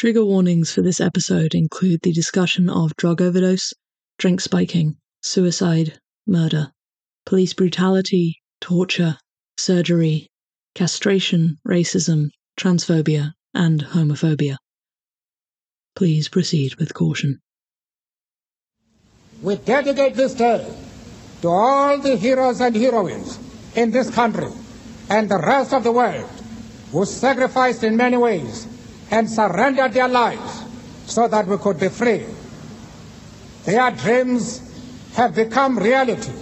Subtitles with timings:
[0.00, 3.74] Trigger warnings for this episode include the discussion of drug overdose,
[4.16, 6.72] drink spiking, suicide, murder,
[7.26, 9.18] police brutality, torture,
[9.58, 10.26] surgery,
[10.74, 14.56] castration, racism, transphobia, and homophobia.
[15.94, 17.38] Please proceed with caution.
[19.42, 20.66] We dedicate this day
[21.42, 23.38] to all the heroes and heroines
[23.76, 24.50] in this country
[25.10, 26.30] and the rest of the world
[26.90, 28.66] who sacrificed in many ways
[29.10, 30.64] and surrendered their lives
[31.06, 32.24] so that we could be free.
[33.64, 34.62] Their dreams
[35.14, 36.32] have become reality.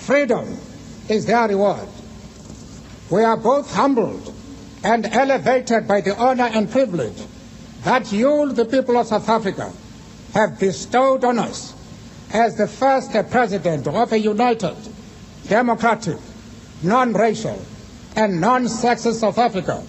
[0.00, 0.58] Freedom
[1.08, 1.88] is their reward.
[3.10, 4.34] We are both humbled
[4.82, 7.22] and elevated by the honor and privilege
[7.84, 9.72] that you, the people of South Africa,
[10.34, 11.74] have bestowed on us
[12.32, 14.76] as the first president of a united,
[15.48, 16.18] democratic,
[16.82, 17.60] non-racial,
[18.16, 19.82] and non-sexist South Africa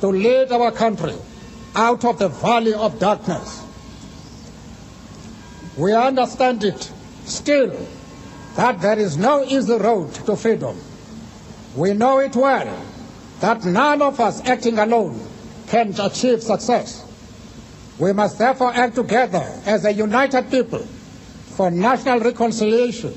[0.00, 1.14] to lead our country
[1.74, 3.64] out of the valley of darkness.
[5.76, 6.90] We understand it
[7.24, 7.74] still
[8.56, 10.78] that there is no easy road to freedom.
[11.74, 12.82] We know it well
[13.40, 15.20] that none of us acting alone
[15.66, 17.04] can achieve success.
[17.98, 20.86] We must therefore act together as a united people
[21.56, 23.12] for national reconciliation,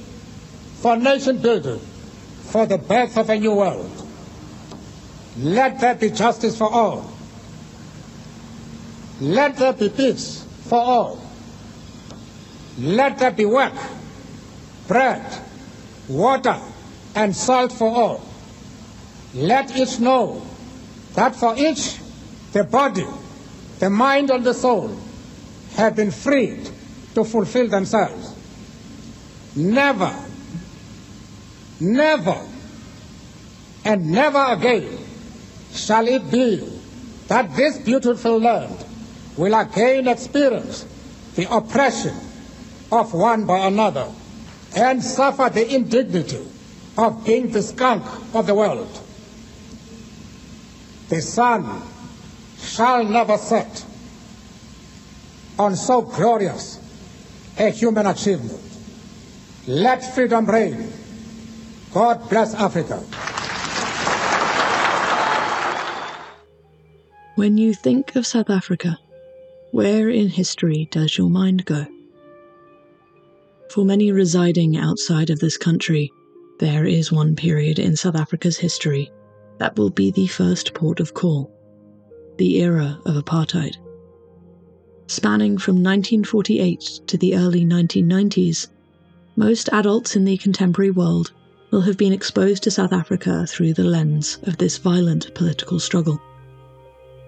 [0.82, 4.07] for nation building, for the birth of a new world.
[5.40, 7.10] Let there be justice for all.
[9.22, 11.22] Let there be peace for all.
[12.80, 13.74] Let there be work,
[14.88, 15.24] bread,
[16.08, 16.60] water,
[17.16, 18.22] and salt for all.
[19.34, 20.42] Let each know
[21.14, 22.00] that for each
[22.54, 23.06] the body,
[23.80, 24.96] the mind, and the soul
[25.76, 26.70] have been freed
[27.14, 28.34] to fulfill themselves.
[29.56, 30.14] Never,
[31.80, 32.42] never,
[33.86, 35.07] and never again
[35.78, 36.58] shall it be
[37.28, 38.86] that this beautiful land
[39.36, 40.86] will again experience
[41.36, 42.16] the oppression
[42.92, 44.12] of one by another
[44.76, 46.46] and suffer the indignity
[46.98, 48.90] of being the skunk of the world.
[51.10, 51.82] The sun
[52.60, 53.86] shall never set
[55.60, 56.80] on so glorious
[57.58, 58.62] a human achievement.
[59.68, 60.92] Let freedom reign.
[61.94, 63.04] God bless Africa.
[67.38, 68.98] When you think of South Africa,
[69.70, 71.86] where in history does your mind go?
[73.70, 76.12] For many residing outside of this country,
[76.58, 79.12] there is one period in South Africa's history
[79.60, 81.54] that will be the first port of call
[82.40, 83.78] the era of apartheid.
[85.06, 88.68] Spanning from 1948 to the early 1990s,
[89.36, 91.34] most adults in the contemporary world
[91.70, 96.20] will have been exposed to South Africa through the lens of this violent political struggle.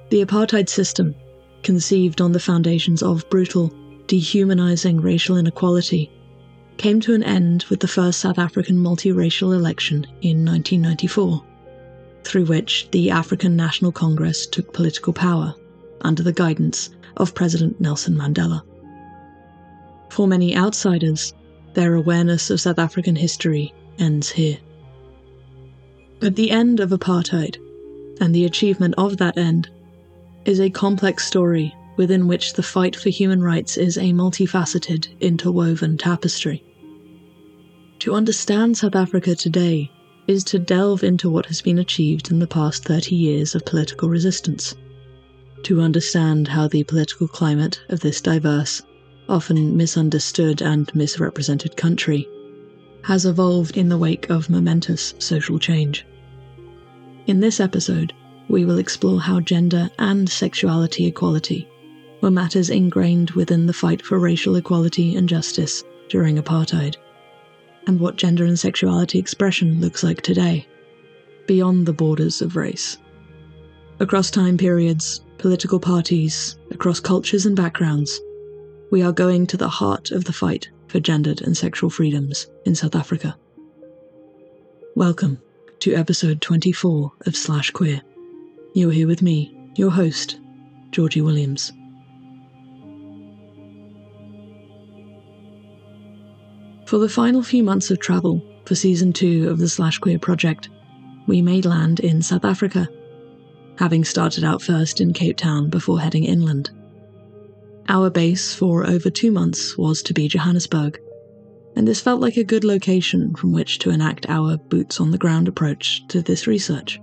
[0.10, 1.14] The apartheid system,
[1.62, 3.72] conceived on the foundations of brutal,
[4.08, 6.10] dehumanizing racial inequality,
[6.78, 11.44] came to an end with the first South African multiracial election in 1994,
[12.24, 15.54] through which the African National Congress took political power
[16.02, 18.64] under the guidance of President Nelson Mandela.
[20.10, 21.34] For many outsiders,
[21.76, 24.58] their awareness of South African history ends here.
[26.20, 27.58] But the end of apartheid,
[28.20, 29.70] and the achievement of that end,
[30.50, 35.96] is a complex story within which the fight for human rights is a multifaceted, interwoven
[35.96, 36.64] tapestry.
[38.00, 39.92] To understand South Africa today
[40.26, 44.10] is to delve into what has been achieved in the past 30 years of political
[44.10, 44.74] resistance.
[45.64, 48.82] To understand how the political climate of this diverse,
[49.28, 52.28] often misunderstood and misrepresented country
[53.04, 56.08] has evolved in the wake of momentous social change.
[57.28, 58.14] In this episode,
[58.50, 61.70] we will explore how gender and sexuality equality
[62.22, 66.96] were matters ingrained within the fight for racial equality and justice during apartheid,
[67.88, 70.68] and what gender and sexuality expression looks like today,
[71.48, 72.98] beyond the borders of race.
[74.00, 78.20] Across time periods, political parties, across cultures and backgrounds,
[78.92, 82.74] we are going to the heart of the fight for gendered and sexual freedoms in
[82.74, 83.38] South Africa.
[84.96, 85.40] Welcome
[85.80, 88.02] to episode 24 of Slash Queer.
[88.74, 90.40] You're here with me, your host,
[90.92, 91.74] Georgie Williams.
[96.86, 100.70] For the final few months of travel for season two of the Slash Queer project,
[101.26, 102.88] we made land in South Africa,
[103.80, 106.70] having started out first in Cape Town before heading inland.
[107.88, 111.00] Our base for over two months was to be Johannesburg,
[111.76, 115.18] and this felt like a good location from which to enact our boots on the
[115.18, 117.00] ground approach to this research.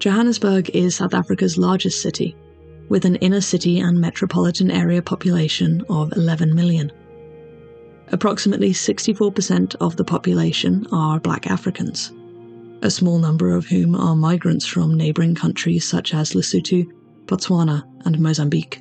[0.00, 2.34] Johannesburg is South Africa's largest city,
[2.88, 6.90] with an inner city and metropolitan area population of 11 million.
[8.08, 12.12] Approximately 64% of the population are black Africans,
[12.80, 16.86] a small number of whom are migrants from neighbouring countries such as Lesotho,
[17.26, 18.80] Botswana, and Mozambique.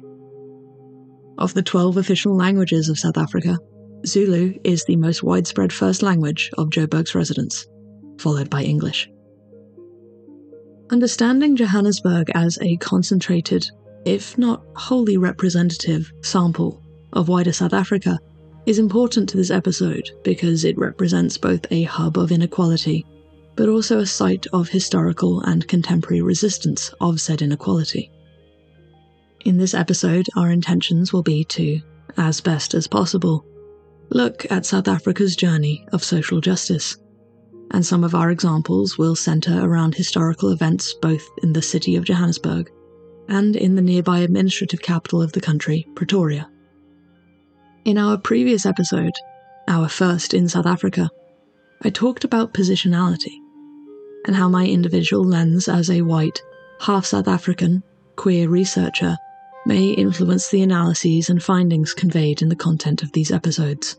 [1.37, 3.59] Of the 12 official languages of South Africa,
[4.05, 7.67] Zulu is the most widespread first language of Joburg's residents,
[8.19, 9.09] followed by English.
[10.91, 13.69] Understanding Johannesburg as a concentrated,
[14.05, 16.81] if not wholly representative, sample
[17.13, 18.19] of wider South Africa
[18.65, 23.05] is important to this episode because it represents both a hub of inequality,
[23.55, 28.11] but also a site of historical and contemporary resistance of said inequality.
[29.45, 31.81] In this episode, our intentions will be to,
[32.17, 33.45] as best as possible,
[34.09, 36.97] look at South Africa's journey of social justice.
[37.71, 42.03] And some of our examples will centre around historical events both in the city of
[42.03, 42.69] Johannesburg
[43.27, 46.49] and in the nearby administrative capital of the country, Pretoria.
[47.85, 49.13] In our previous episode,
[49.67, 51.09] our first in South Africa,
[51.83, 53.35] I talked about positionality
[54.25, 56.41] and how my individual lens as a white,
[56.81, 57.83] half South African,
[58.15, 59.15] queer researcher
[59.65, 63.97] may influence the analyses and findings conveyed in the content of these episodes.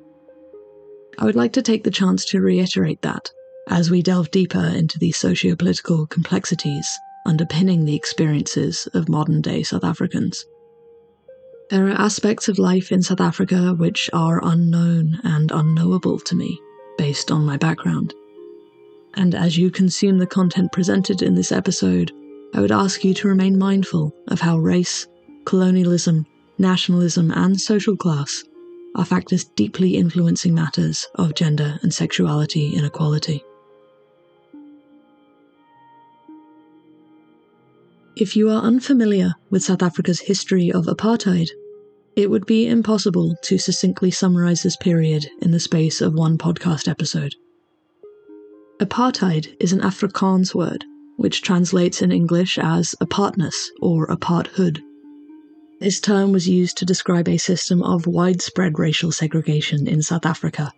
[1.18, 3.30] I would like to take the chance to reiterate that
[3.68, 9.62] as we delve deeper into the socio political complexities underpinning the experiences of modern day
[9.62, 10.44] South Africans.
[11.70, 16.60] There are aspects of life in South Africa which are unknown and unknowable to me,
[16.98, 18.14] based on my background.
[19.14, 22.12] And as you consume the content presented in this episode,
[22.54, 25.06] I would ask you to remain mindful of how race,
[25.44, 26.26] colonialism,
[26.58, 28.42] nationalism, and social class
[28.96, 33.44] are factors deeply influencing matters of gender and sexuality inequality.
[38.20, 41.48] If you are unfamiliar with South Africa's history of apartheid,
[42.16, 46.86] it would be impossible to succinctly summarize this period in the space of one podcast
[46.86, 47.34] episode.
[48.78, 50.84] Apartheid is an Afrikaans word,
[51.16, 54.82] which translates in English as apartness or aparthood.
[55.80, 60.74] This term was used to describe a system of widespread racial segregation in South Africa,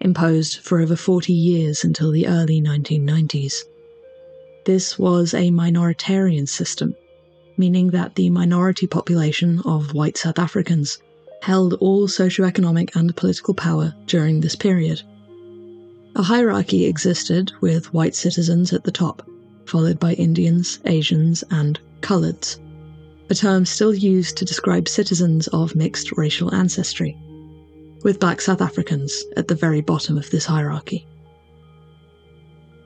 [0.00, 3.64] imposed for over 40 years until the early 1990s.
[4.64, 6.94] This was a minoritarian system,
[7.56, 10.98] meaning that the minority population of white South Africans
[11.42, 15.02] held all socioeconomic and political power during this period.
[16.16, 19.28] A hierarchy existed with white citizens at the top,
[19.66, 22.58] followed by Indians, Asians, and coloureds
[23.30, 27.16] a term still used to describe citizens of mixed racial ancestry,
[28.02, 31.06] with black South Africans at the very bottom of this hierarchy.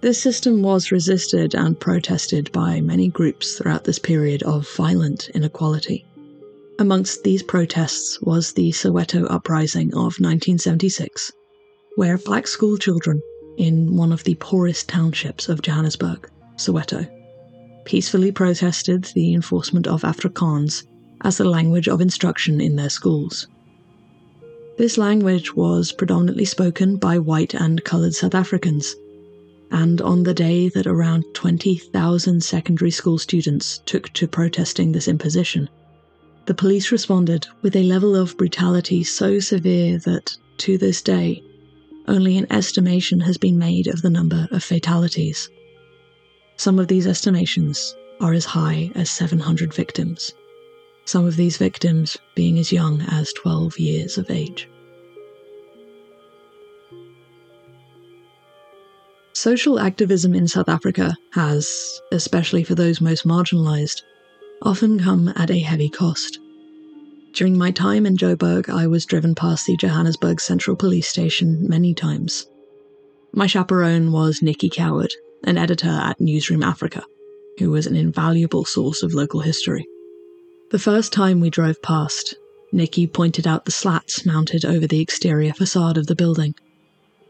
[0.01, 6.05] This system was resisted and protested by many groups throughout this period of violent inequality.
[6.79, 11.33] Amongst these protests was the Soweto Uprising of 1976,
[11.97, 13.21] where black schoolchildren
[13.57, 17.09] in one of the poorest townships of Johannesburg, Soweto,
[17.85, 20.85] peacefully protested the enforcement of Afrikaans
[21.23, 23.49] as the language of instruction in their schools.
[24.77, 28.95] This language was predominantly spoken by white and coloured South Africans,
[29.71, 35.69] and on the day that around 20,000 secondary school students took to protesting this imposition,
[36.47, 41.43] the police responded with a level of brutality so severe that, to this day,
[42.07, 45.51] only an estimation has been made of the number of fatalities.
[46.57, 50.33] Some of these estimations are as high as 700 victims,
[51.05, 54.69] some of these victims being as young as 12 years of age.
[59.41, 64.03] Social activism in South Africa has, especially for those most marginalised,
[64.63, 66.41] often come at a heavy cost.
[67.35, 71.95] During my time in Joburg, I was driven past the Johannesburg Central Police Station many
[71.95, 72.49] times.
[73.33, 75.15] My chaperone was Nikki Coward,
[75.45, 77.05] an editor at Newsroom Africa,
[77.61, 79.87] who was an invaluable source of local history.
[80.73, 82.35] The first time we drove past,
[82.73, 86.57] Nikki pointed out the slats mounted over the exterior facade of the building,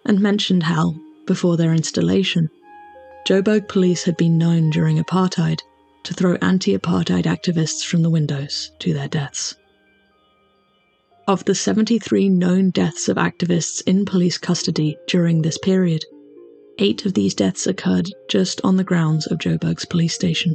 [0.06, 0.94] and mentioned how,
[1.28, 2.48] before their installation,
[3.24, 5.60] Joburg police had been known during apartheid
[6.02, 9.54] to throw anti apartheid activists from the windows to their deaths.
[11.28, 16.04] Of the 73 known deaths of activists in police custody during this period,
[16.80, 20.54] Eight of these deaths occurred just on the grounds of Joburg's police station.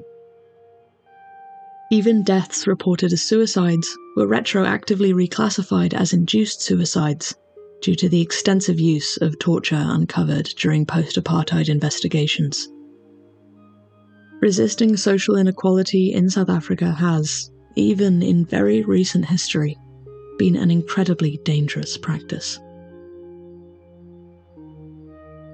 [1.92, 7.36] Even deaths reported as suicides were retroactively reclassified as induced suicides
[7.84, 12.70] due to the extensive use of torture uncovered during post apartheid investigations.
[14.42, 19.78] Resisting social inequality in South Africa has, even in very recent history,
[20.38, 22.58] been an incredibly dangerous practice.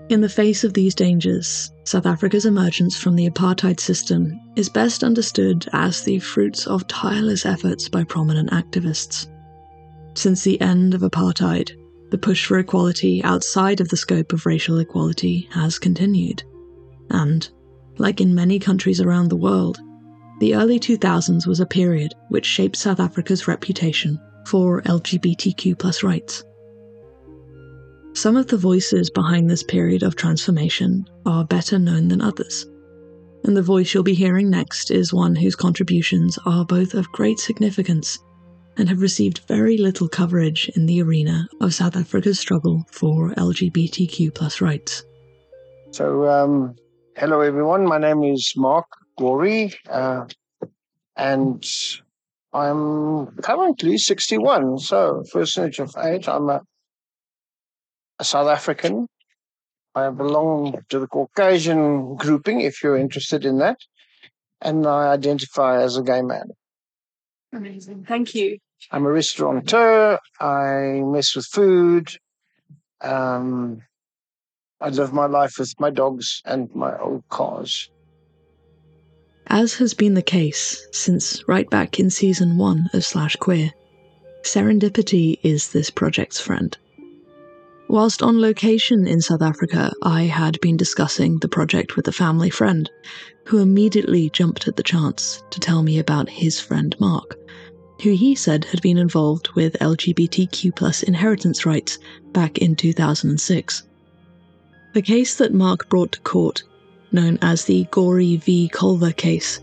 [0.10, 5.04] In the face of these dangers, South Africa's emergence from the apartheid system is best
[5.04, 9.28] understood as the fruits of tireless efforts by prominent activists.
[10.16, 11.72] Since the end of apartheid,
[12.10, 16.44] the push for equality outside of the scope of racial equality has continued.
[17.10, 17.48] And,
[17.98, 19.80] like in many countries around the world,
[20.40, 26.44] the early 2000s was a period which shaped South Africa's reputation for LGBTQ rights.
[28.14, 32.66] Some of the voices behind this period of transformation are better known than others,
[33.44, 37.40] and the voice you'll be hearing next is one whose contributions are both of great
[37.40, 38.20] significance
[38.80, 44.34] and have received very little coverage in the arena of South Africa's struggle for LGBTQ
[44.34, 45.04] plus rights.
[45.92, 46.76] So, um,
[47.18, 47.86] hello everyone.
[47.86, 50.26] My name is Mark Gory, uh,
[51.18, 51.62] and
[52.54, 54.80] I'm currently 61.
[54.80, 56.62] So, percentage of age, I'm a,
[58.18, 59.08] a South African.
[59.94, 63.80] I belong to the Caucasian grouping, if you're interested in that,
[64.62, 66.52] and I identify as a gay man.
[67.52, 68.06] Amazing.
[68.08, 68.60] Thank you.
[68.92, 70.18] I'm a restaurateur.
[70.40, 72.12] I mess with food.
[73.02, 73.82] Um,
[74.82, 77.90] I live my life with my dogs and my old cars.
[79.48, 83.72] As has been the case since right back in season one of Slash Queer,
[84.44, 86.78] serendipity is this project's friend.
[87.88, 92.52] Whilst on location in South Africa, I had been discussing the project with a family
[92.52, 92.88] friend,
[93.46, 97.36] who immediately jumped at the chance to tell me about his friend Mark,
[98.02, 102.00] who he said had been involved with LGBTQ inheritance rights
[102.32, 103.84] back in 2006.
[104.94, 106.64] The case that Mark brought to court,
[107.12, 108.70] known as the Gory v.
[108.74, 109.60] Kolver case,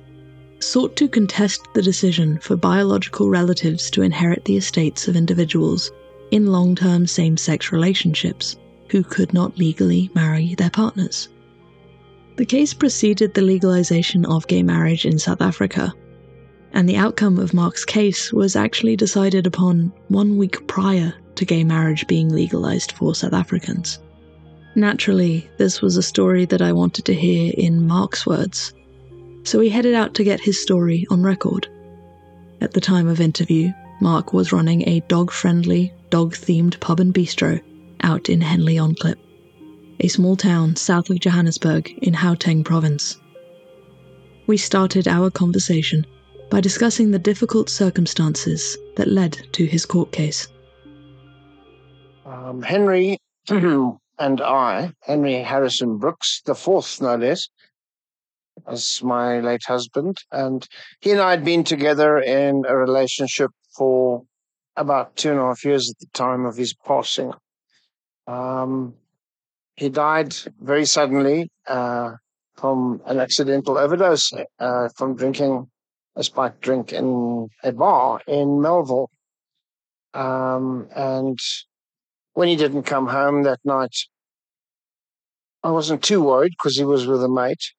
[0.61, 5.91] sought to contest the decision for biological relatives to inherit the estates of individuals
[6.31, 8.57] in long term same sex relationships
[8.91, 11.29] who could not legally marry their partners.
[12.37, 15.95] The case preceded the legalization of gay marriage in South Africa
[16.77, 21.65] and the outcome of Mark's case was actually decided upon one week prior to gay
[21.65, 23.99] marriage being legalized for South Africans.
[24.75, 28.75] Naturally, this was a story that I wanted to hear in Mark's words,
[29.43, 31.67] so we headed out to get his story on record.
[32.61, 37.15] At the time of interview, Mark was running a dog friendly, dog themed pub and
[37.15, 37.59] bistro
[38.03, 39.19] out in Henley on Klip,
[40.01, 43.17] a small town south of Johannesburg in Gauteng province.
[44.47, 46.05] We started our conversation
[46.51, 50.49] by discussing the difficult circumstances that led to his court case.
[52.25, 57.49] Um, Henry and I, Henry Harrison Brooks, the fourth no less,
[58.67, 60.67] was my late husband, and
[61.01, 64.23] he and I had been together in a relationship for
[64.77, 67.33] about two and a half years at the time of his passing.
[68.27, 68.95] Um,
[69.77, 72.13] he died very suddenly uh,
[72.57, 75.69] from an accidental overdose uh, from drinking
[76.17, 79.11] a spiked drink in a bar in Melville.
[80.15, 81.39] Um, and
[82.33, 83.95] when he didn't come home that night,
[85.63, 87.73] I wasn't too worried because he was with a mate.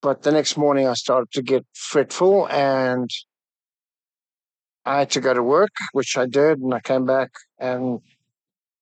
[0.00, 3.08] But the next morning, I started to get fretful and
[4.84, 6.58] I had to go to work, which I did.
[6.58, 8.00] And I came back and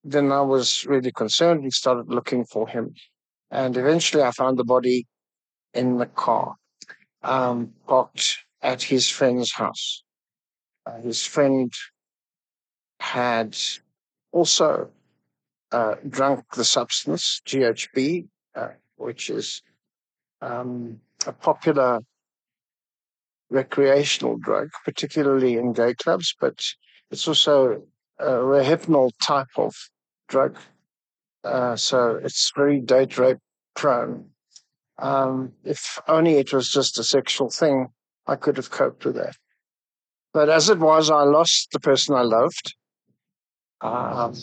[0.02, 1.62] then I was really concerned.
[1.62, 2.94] We started looking for him.
[3.50, 5.06] And eventually, I found the body
[5.74, 6.54] in the car
[7.22, 10.02] um, parked at his friend's house.
[10.86, 11.72] Uh, his friend
[13.00, 13.56] had
[14.32, 14.90] also
[15.72, 19.62] uh, drunk the substance, GHB, uh, which is
[20.40, 22.00] um, a popular
[23.50, 26.62] recreational drug, particularly in gay clubs, but
[27.10, 27.82] it's also
[28.18, 29.74] a Rohypnol type of
[30.28, 30.56] drug.
[31.42, 33.38] Uh, so it's very date rape
[33.74, 34.30] prone.
[35.00, 37.88] Um, if only it was just a sexual thing,
[38.26, 39.36] I could have coped with that.
[40.32, 42.74] But as it was, I lost the person I loved.
[43.80, 44.34] Um,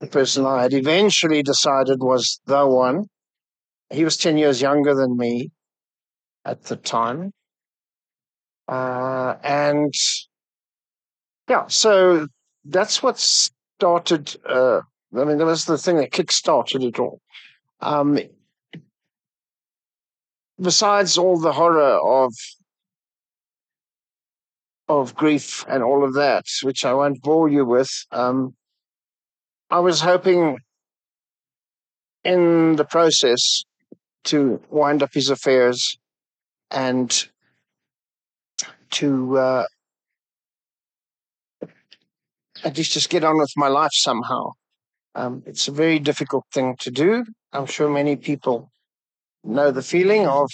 [0.00, 3.04] the person I had eventually decided was the one.
[3.90, 5.50] He was 10 years younger than me
[6.44, 7.32] at the time.
[8.68, 9.94] Uh, and
[11.48, 12.26] yeah, so
[12.64, 14.36] that's what started.
[14.44, 14.80] Uh,
[15.16, 17.20] I mean, that was the thing that kick-started it all.
[17.80, 18.18] Um,
[20.60, 22.32] besides all the horror of
[24.88, 28.54] of grief and all of that, which I won't bore you with, um,
[29.68, 30.58] I was hoping
[32.22, 33.64] in the process
[34.24, 35.98] to wind up his affairs
[36.70, 37.28] and
[38.90, 39.64] to uh,
[42.64, 44.52] at least just get on with my life somehow.
[45.14, 47.24] Um, it's a very difficult thing to do.
[47.52, 48.70] I'm sure many people
[49.46, 50.50] know the feeling of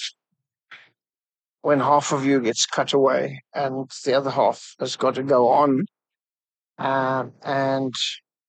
[1.62, 5.48] when half of you gets cut away and the other half has got to go
[5.48, 5.84] on.
[6.78, 7.94] Um, and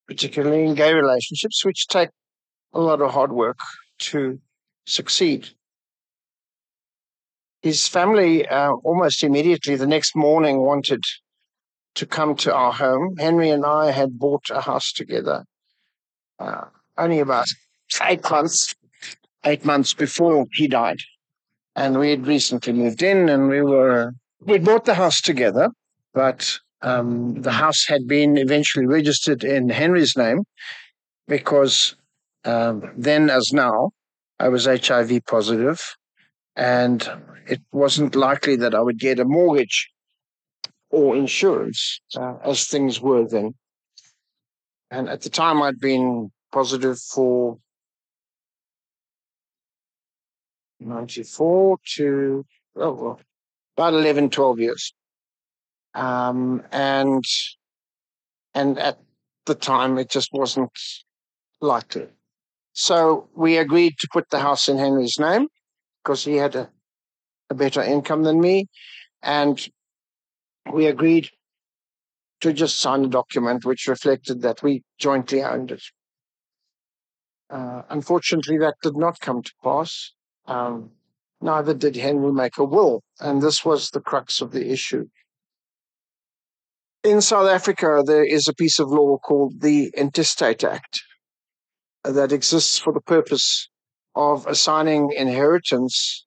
[0.08, 2.10] particularly in gay relationships, which take
[2.74, 3.58] a lot of hard work
[4.00, 4.40] to
[4.86, 5.50] succeed.
[7.62, 11.04] His family uh, almost immediately the next morning wanted
[11.96, 13.16] to come to our home.
[13.18, 15.46] Henry and I had bought a house together
[16.40, 16.66] uh,
[16.98, 17.46] only about
[18.02, 18.74] eight months,
[19.46, 21.00] eight months before he died.
[21.76, 25.70] And we had recently moved in and we were, we bought the house together,
[26.14, 30.44] but um, the house had been eventually registered in Henry's name
[31.28, 31.96] because
[32.46, 33.92] um, then, as now,
[34.40, 35.80] I was HIV positive,
[36.56, 37.10] and
[37.48, 39.90] it wasn't likely that I would get a mortgage
[40.90, 43.54] or insurance uh, as things were then.
[44.92, 47.58] And at the time, I'd been positive for
[50.86, 53.20] 94 to oh, well,
[53.78, 54.94] about 11, 12 years.
[55.94, 57.24] Um, and
[58.56, 59.00] and at
[59.46, 60.72] the time, it just wasn't
[61.62, 62.08] likely.
[62.74, 65.48] So we agreed to put the house in Henry's name
[66.04, 66.70] because he had a,
[67.50, 68.68] a better income than me.
[69.22, 69.66] And
[70.72, 71.30] we agreed
[72.42, 75.84] to just sign a document which reflected that we jointly owned it.
[77.50, 80.14] Uh, unfortunately, that did not come to pass.
[80.46, 80.92] Um,
[81.42, 85.08] neither did Henry make a will, and this was the crux of the issue.
[87.04, 91.02] In South Africa, there is a piece of law called the Intestate Act
[92.04, 93.70] that exists for the purpose
[94.16, 96.26] of assigning inheritance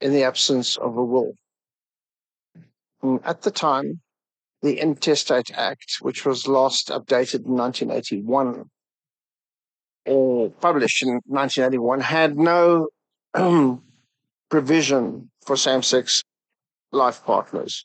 [0.00, 1.32] in the absence of a will.
[3.24, 4.00] At the time,
[4.62, 8.64] the Intestate Act, which was last updated in 1981
[10.06, 12.88] or published in 1981, had no
[14.50, 16.22] provision for same sex
[16.92, 17.84] life partners.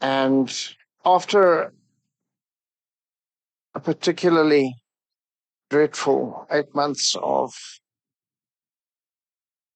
[0.00, 0.52] And
[1.04, 1.72] after
[3.74, 4.74] a particularly
[5.70, 7.54] dreadful eight months of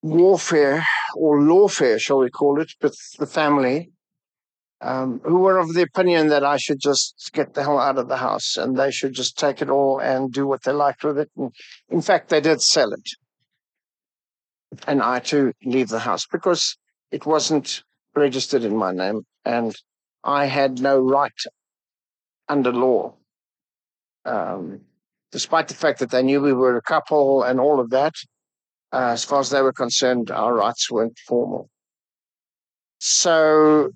[0.02, 3.90] warfare or lawfare, shall we call it, with the family,
[4.82, 8.08] um, who were of the opinion that I should just get the hell out of
[8.08, 11.18] the house and they should just take it all and do what they liked with
[11.18, 11.30] it.
[11.36, 11.54] And
[11.88, 13.08] in fact, they did sell it.
[14.86, 16.76] And I too leave the house because
[17.10, 17.82] it wasn't
[18.14, 19.74] registered in my name and
[20.24, 21.32] I had no right
[22.48, 23.14] under law.
[24.24, 24.82] Um,
[25.32, 28.14] despite the fact that they knew we were a couple and all of that,
[28.92, 31.68] uh, as far as they were concerned, our rights weren't formal.
[32.98, 33.90] So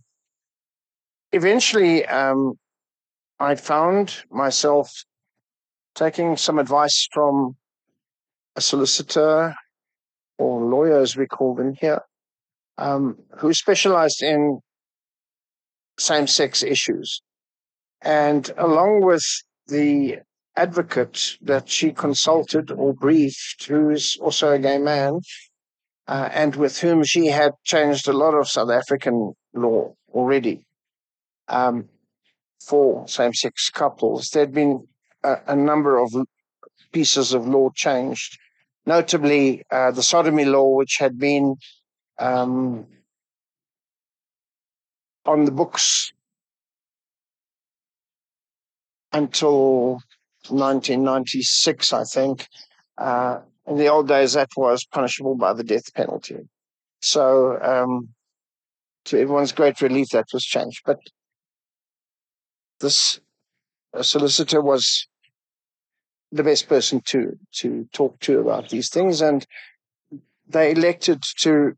[1.34, 2.54] eventually, um,
[3.40, 4.88] I found myself
[5.94, 7.56] taking some advice from
[8.56, 9.54] a solicitor
[10.38, 12.00] or lawyer, as we call them here,
[12.78, 14.60] um, who specialized in
[15.98, 17.20] same sex issues.
[18.02, 19.24] And along with
[19.66, 20.18] the
[20.56, 25.20] advocate that she consulted or briefed, who is also a gay man,
[26.06, 30.64] uh, and with whom she had changed a lot of South African law already
[31.48, 31.88] um,
[32.64, 34.30] for same sex couples.
[34.30, 34.86] There'd been
[35.22, 36.12] a, a, number of
[36.92, 38.38] pieces of law changed,
[38.86, 41.56] notably uh, the sodomy law, which had been
[42.18, 42.86] um,
[45.26, 46.12] on the books
[49.12, 50.00] until
[50.48, 52.48] 1996, I think.
[52.98, 56.36] Uh, in the old days, that was punishable by the death penalty.
[57.00, 58.08] So, um,
[59.06, 60.82] to everyone's great relief, that was changed.
[60.84, 60.98] But
[62.84, 63.18] this
[63.94, 65.08] uh, solicitor was
[66.30, 69.46] the best person to to talk to about these things, and
[70.46, 71.72] they elected to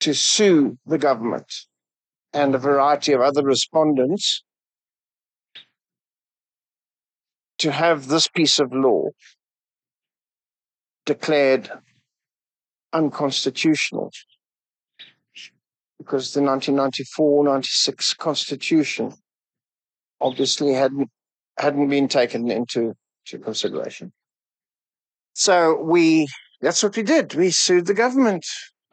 [0.00, 1.50] to sue the government
[2.32, 4.42] and a variety of other respondents
[7.58, 9.04] to have this piece of law
[11.06, 11.70] declared
[12.92, 14.10] unconstitutional.
[15.98, 19.14] Because the 1994-96 constitution
[20.20, 21.10] obviously hadn't
[21.58, 22.94] hadn't been taken into
[23.26, 24.12] to consideration.
[25.34, 26.28] So we
[26.60, 27.34] that's what we did.
[27.34, 28.44] We sued the government.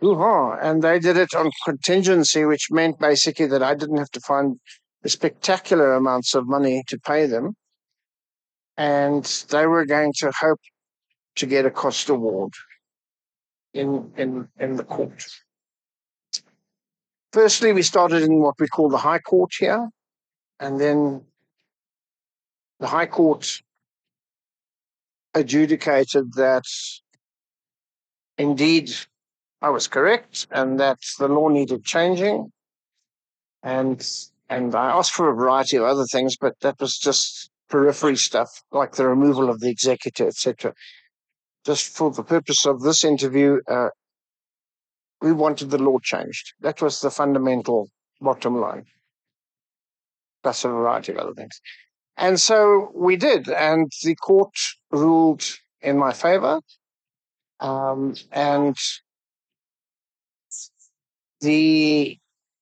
[0.04, 4.60] And they did it on contingency, which meant basically that I didn't have to find
[5.04, 7.56] the spectacular amounts of money to pay them
[8.78, 10.60] and they were going to hope
[11.36, 12.52] to get a cost award
[13.74, 15.24] in, in, in the court.
[17.32, 19.88] Firstly, we started in what we call the High Court here,
[20.62, 21.26] and then
[22.80, 23.62] the High Court
[25.34, 26.64] adjudicated that
[28.38, 28.92] indeed
[29.62, 32.52] I was correct and that the law needed changing.
[33.64, 34.08] And
[34.50, 38.62] and I asked for a variety of other things, but that was just periphery stuff,
[38.72, 40.74] like the removal of the executor, etc.
[41.66, 43.90] Just for the purpose of this interview, uh,
[45.22, 46.54] we wanted the law changed.
[46.60, 48.86] That was the fundamental bottom line,
[50.46, 51.60] a variety of other things.
[52.18, 54.56] And so we did, and the court
[54.92, 55.44] ruled
[55.82, 56.62] in my favor.
[57.60, 58.76] Um, and
[61.42, 62.18] the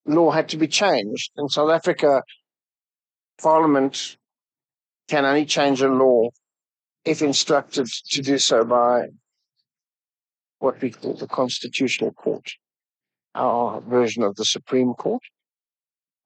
[0.06, 1.32] law had to be changed.
[1.38, 2.24] In South Africa,
[3.42, 4.18] Parliament
[5.08, 6.30] can only change a law
[7.06, 9.08] if instructed to do so by
[10.60, 12.52] what we call the Constitutional Court,
[13.36, 15.24] our version of the Supreme Court.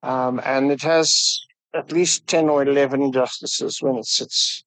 [0.04, 1.40] Um, and it has
[1.72, 4.62] at least 10 or 11 justices when it sits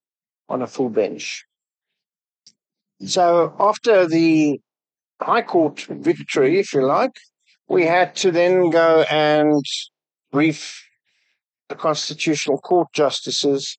[0.50, 1.46] on a full bench.
[3.06, 4.60] So after the
[5.22, 7.16] High Court victory, if you like,
[7.70, 9.64] we had to then go and
[10.32, 10.84] brief
[11.70, 13.78] the Constitutional Court justices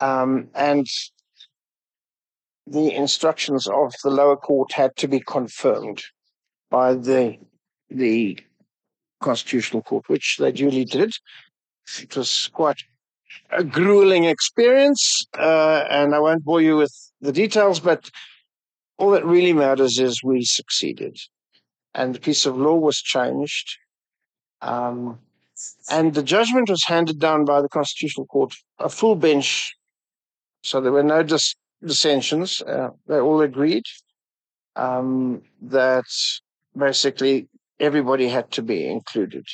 [0.00, 0.86] um, and
[2.66, 6.02] the instructions of the lower court had to be confirmed
[6.70, 7.38] by the
[7.90, 8.38] the
[9.28, 11.12] Constitutional Court, which they duly did.
[12.00, 12.80] It was quite
[13.50, 15.02] a grueling experience,
[15.38, 18.10] uh, and I won't bore you with the details, but
[18.98, 21.16] all that really matters is we succeeded
[21.94, 23.78] and the piece of law was changed.
[24.60, 25.18] Um,
[25.90, 29.74] and the judgment was handed down by the Constitutional Court, a full bench.
[30.62, 32.60] So there were no dis- dissensions.
[32.62, 33.84] Uh, they all agreed
[34.76, 36.04] um, that
[36.76, 37.48] basically
[37.80, 39.46] everybody had to be included.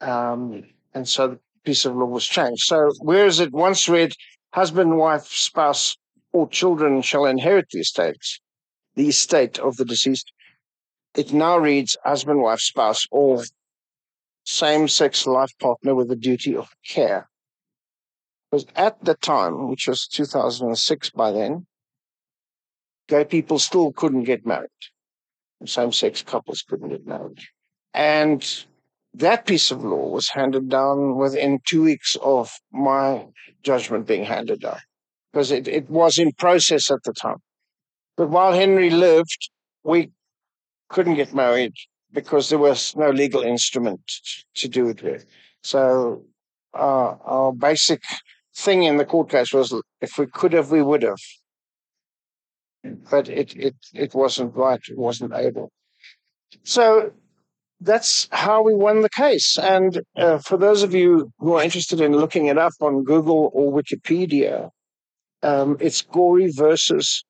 [0.00, 2.62] Um, and so the piece of law was changed.
[2.62, 4.12] So whereas it once read,
[4.52, 5.96] husband, wife, spouse,
[6.32, 8.40] or children shall inherit the estates,
[8.94, 10.32] the estate of the deceased,
[11.14, 13.44] it now reads husband, wife, spouse, or
[14.44, 17.28] same sex life partner with a duty of care.
[18.50, 21.66] Because at the time, which was 2006 by then,
[23.08, 24.70] gay people still couldn't get married.
[25.66, 27.40] Same sex couples couldn't get married.
[27.94, 28.44] And
[29.14, 33.26] that piece of law was handed down within two weeks of my
[33.62, 34.78] judgment being handed down
[35.32, 37.38] because it, it was in process at the time.
[38.16, 39.50] But while Henry lived,
[39.84, 40.10] we
[40.88, 41.74] couldn't get married
[42.12, 44.00] because there was no legal instrument
[44.54, 45.26] to do it with.
[45.62, 46.24] So
[46.74, 48.02] uh, our basic
[48.56, 51.20] thing in the court case was if we could have, we would have.
[53.10, 55.70] But it, it, it wasn't right, it wasn't able.
[56.64, 57.12] So
[57.80, 59.56] that's how we won the case.
[59.58, 63.50] And uh, for those of you who are interested in looking it up on Google
[63.52, 64.70] or Wikipedia,
[65.42, 67.24] um, it's Gory versus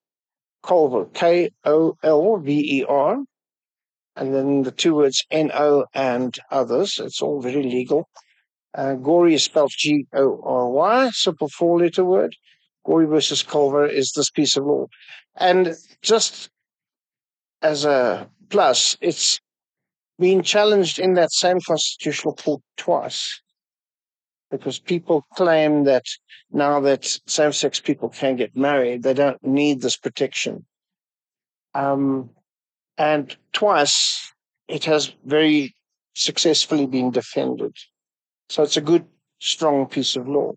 [0.64, 3.18] Kolver, K O L V E R
[4.18, 6.98] and then the two words NO and others.
[6.98, 8.08] It's all very legal.
[8.76, 12.34] Uh, is spelled G O R Y, simple four letter word.
[12.84, 14.86] Gory versus Kolver is this piece of law.
[15.36, 16.50] And just
[17.62, 19.40] as a plus, it's
[20.18, 23.40] been challenged in that same constitutional court twice
[24.50, 26.04] because people claim that
[26.50, 30.64] now that same sex people can get married, they don't need this protection.
[31.74, 32.30] Um,
[32.96, 34.32] and twice
[34.66, 35.74] it has very
[36.14, 37.76] successfully been defended.
[38.48, 39.04] So it's a good,
[39.40, 40.54] strong piece of law.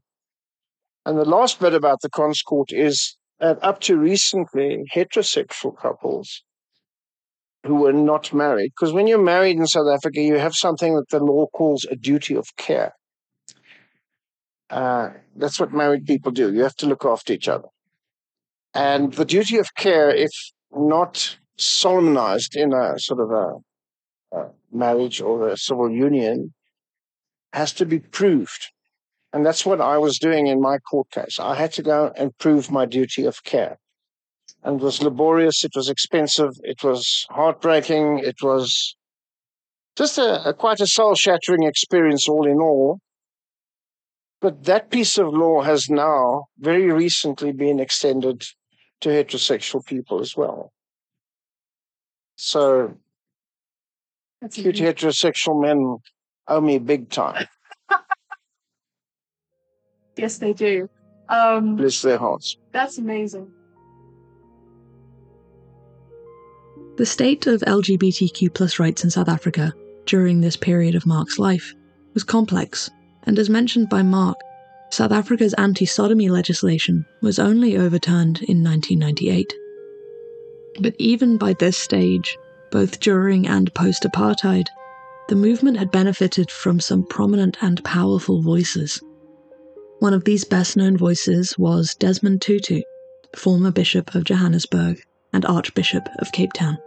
[1.05, 6.43] And the last bit about the cons court is that up to recently, heterosexual couples
[7.65, 11.09] who were not married, because when you're married in South Africa, you have something that
[11.09, 12.93] the law calls a duty of care.
[14.69, 16.53] Uh, that's what married people do.
[16.53, 17.67] You have to look after each other.
[18.73, 20.31] And the duty of care, if
[20.71, 26.53] not solemnized in a sort of a, a marriage or a civil union
[27.53, 28.71] has to be proved.
[29.33, 31.39] And that's what I was doing in my court case.
[31.39, 33.77] I had to go and prove my duty of care.
[34.63, 38.95] And it was laborious, it was expensive, it was heartbreaking, it was
[39.95, 42.99] just a, a quite a soul shattering experience, all in all.
[44.39, 48.43] But that piece of law has now very recently been extended
[49.01, 50.71] to heterosexual people as well.
[52.35, 52.97] So
[54.51, 55.97] cute heterosexual men
[56.47, 57.47] owe me big time.
[60.17, 60.89] Yes, they do.
[61.29, 62.57] Um, Bless their hearts.
[62.71, 63.51] That's amazing.
[66.97, 69.73] The state of LGBTQ plus rights in South Africa
[70.05, 71.73] during this period of Mark's life
[72.13, 72.89] was complex,
[73.23, 74.37] and as mentioned by Mark,
[74.91, 79.53] South Africa's anti sodomy legislation was only overturned in 1998.
[80.81, 82.37] But even by this stage,
[82.71, 84.67] both during and post apartheid,
[85.29, 89.01] the movement had benefited from some prominent and powerful voices.
[90.01, 92.81] One of these best known voices was Desmond Tutu,
[93.35, 94.99] former Bishop of Johannesburg
[95.31, 96.79] and Archbishop of Cape Town.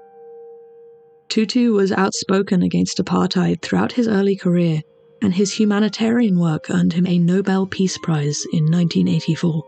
[1.28, 4.82] Tutu was outspoken against apartheid throughout his early career,
[5.22, 9.62] and his humanitarian work earned him a Nobel Peace Prize in 1984.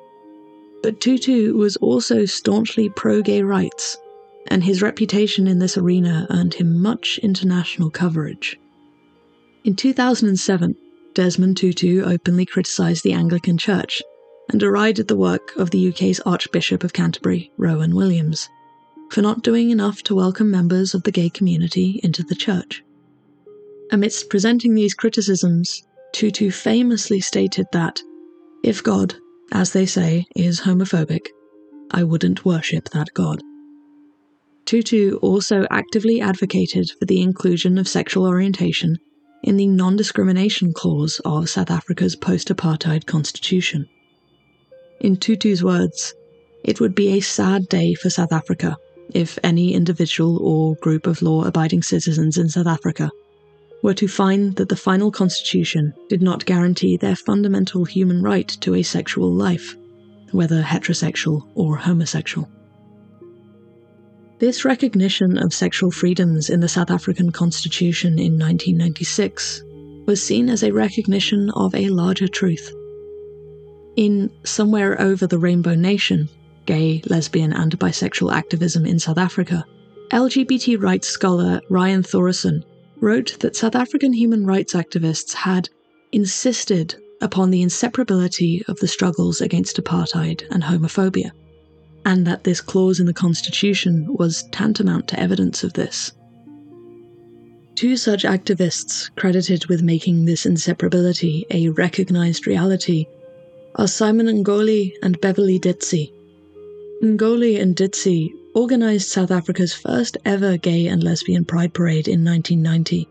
[0.82, 3.96] But Tutu was also staunchly pro gay rights,
[4.48, 8.58] and his reputation in this arena earned him much international coverage.
[9.62, 10.74] In 2007,
[11.16, 14.02] Desmond Tutu openly criticised the Anglican Church
[14.50, 18.50] and derided the work of the UK's Archbishop of Canterbury, Rowan Williams,
[19.10, 22.84] for not doing enough to welcome members of the gay community into the church.
[23.90, 27.98] Amidst presenting these criticisms, Tutu famously stated that,
[28.62, 29.14] if God,
[29.52, 31.28] as they say, is homophobic,
[31.92, 33.40] I wouldn't worship that God.
[34.66, 38.98] Tutu also actively advocated for the inclusion of sexual orientation
[39.42, 43.88] in the non discrimination clause of South Africa's post apartheid constitution.
[45.00, 46.14] In Tutu's words,
[46.64, 48.76] it would be a sad day for South Africa
[49.14, 53.10] if any individual or group of law abiding citizens in South Africa
[53.82, 58.74] were to find that the final constitution did not guarantee their fundamental human right to
[58.74, 59.76] a sexual life,
[60.32, 62.48] whether heterosexual or homosexual.
[64.38, 69.62] This recognition of sexual freedoms in the South African Constitution in 1996
[70.04, 72.70] was seen as a recognition of a larger truth.
[73.96, 76.28] In Somewhere Over the Rainbow Nation,
[76.66, 79.64] Gay, Lesbian, and Bisexual Activism in South Africa,
[80.10, 82.62] LGBT rights scholar Ryan Thoreson
[83.00, 85.70] wrote that South African human rights activists had
[86.12, 91.30] insisted upon the inseparability of the struggles against apartheid and homophobia
[92.06, 96.12] and that this clause in the Constitution was tantamount to evidence of this.
[97.74, 103.06] Two such activists credited with making this inseparability a recognized reality
[103.74, 106.12] are Simon Nkoli and Beverly Ditsie.
[107.02, 113.08] Nkoli and Ditsie organized South Africa's first ever gay and lesbian pride parade in 1990,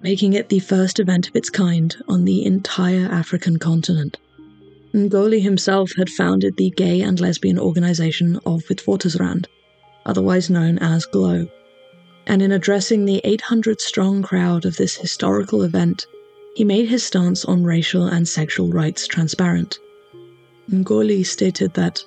[0.00, 4.16] making it the first event of its kind on the entire African continent.
[4.94, 9.46] Nkoli himself had founded the gay and lesbian organization of Witwatersrand,
[10.06, 11.46] otherwise known as GLOW.
[12.26, 16.06] And in addressing the 800 strong crowd of this historical event,
[16.54, 19.78] he made his stance on racial and sexual rights transparent.
[20.70, 22.02] Nkoli stated that,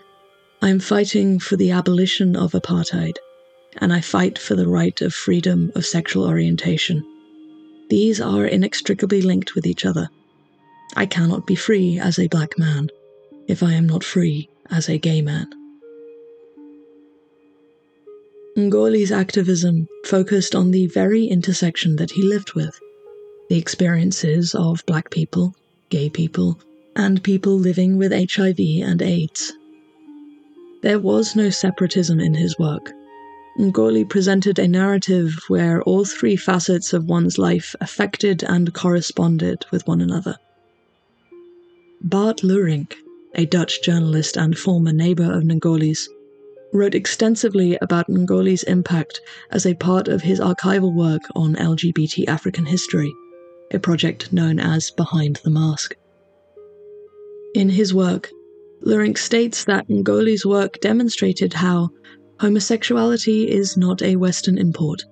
[0.61, 3.17] I am fighting for the abolition of apartheid,
[3.77, 7.03] and I fight for the right of freedom of sexual orientation.
[7.89, 10.09] These are inextricably linked with each other.
[10.95, 12.89] I cannot be free as a black man
[13.47, 15.47] if I am not free as a gay man.
[18.57, 22.77] Nkoli's activism focused on the very intersection that he lived with
[23.49, 25.53] the experiences of black people,
[25.89, 26.59] gay people,
[26.95, 29.53] and people living with HIV and AIDS.
[30.81, 32.91] There was no separatism in his work.
[33.59, 39.85] Nkoli presented a narrative where all three facets of one's life affected and corresponded with
[39.87, 40.37] one another.
[42.03, 42.95] Bart Luirink,
[43.35, 46.09] a Dutch journalist and former neighbor of Nkoli's,
[46.73, 52.65] wrote extensively about Nkoli's impact as a part of his archival work on LGBT African
[52.65, 53.13] history,
[53.71, 55.95] a project known as Behind the Mask.
[57.53, 58.31] In his work,
[58.83, 61.91] Luirink states that Nkoli's work demonstrated how
[62.39, 65.03] homosexuality is not a Western import,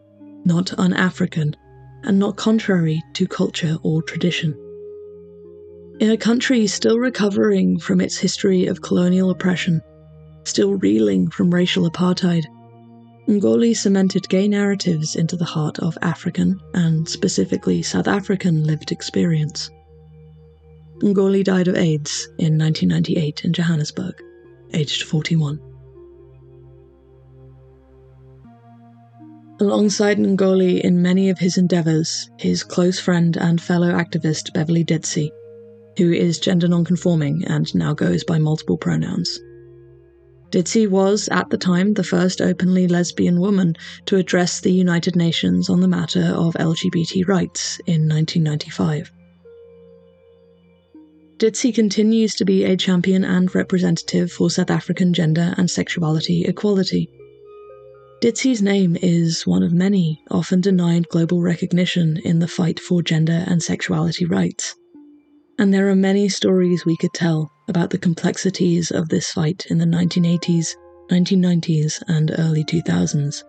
[0.44, 1.56] not un African,
[2.02, 4.58] and not contrary to culture or tradition.
[6.00, 9.82] In a country still recovering from its history of colonial oppression,
[10.46, 12.46] still reeling from racial apartheid,
[13.28, 19.70] Nkoli cemented gay narratives into the heart of African, and specifically South African, lived experience.
[21.00, 24.24] Nkoli died of AIDS in 1998 in Johannesburg,
[24.74, 25.60] aged 41.
[29.60, 35.32] Alongside Nkoli in many of his endeavours, his close friend and fellow activist Beverly Ditsie
[36.00, 39.38] who is gender nonconforming and now goes by multiple pronouns.
[40.50, 45.70] Ditsie was, at the time, the first openly lesbian woman to address the United Nations
[45.70, 49.12] on the matter of LGBT rights in 1995.
[51.38, 57.10] Ditsie continues to be a champion and representative for South African gender and sexuality equality.
[58.22, 63.44] Ditsie's name is one of many often denied global recognition in the fight for gender
[63.48, 64.76] and sexuality rights.
[65.60, 69.78] And there are many stories we could tell about the complexities of this fight in
[69.78, 70.74] the 1980s,
[71.12, 73.44] 1990s, and early 2000s.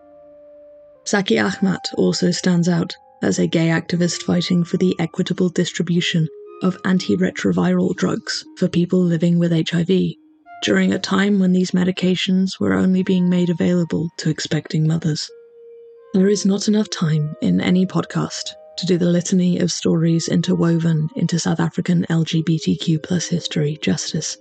[1.04, 6.26] Zackie Achmat also stands out as a gay activist fighting for the equitable distribution
[6.64, 10.14] of antiretroviral drugs for people living with HIV
[10.64, 15.30] during a time when these medications were only being made available to expecting mothers.
[16.12, 21.08] There is not enough time in any podcast to do the litany of stories interwoven
[21.16, 24.36] into South African LGBTQ plus history justice.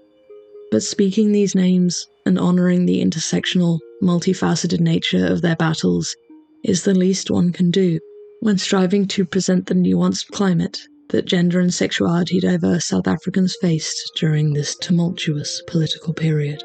[0.72, 6.16] But speaking these names and honouring the intersectional, multifaceted nature of their battles
[6.64, 8.00] is the least one can do
[8.42, 14.12] when striving to present the nuanced climate that gender and sexuality diverse South Africans faced
[14.16, 16.64] during this tumultuous political period.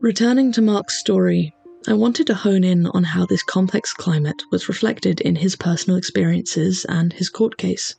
[0.00, 1.54] Returning to Mark's story,
[1.88, 5.96] I wanted to hone in on how this complex climate was reflected in his personal
[5.96, 7.94] experiences and his court case.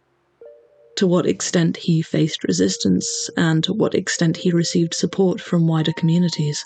[0.97, 5.93] To what extent he faced resistance, and to what extent he received support from wider
[5.93, 6.63] communities.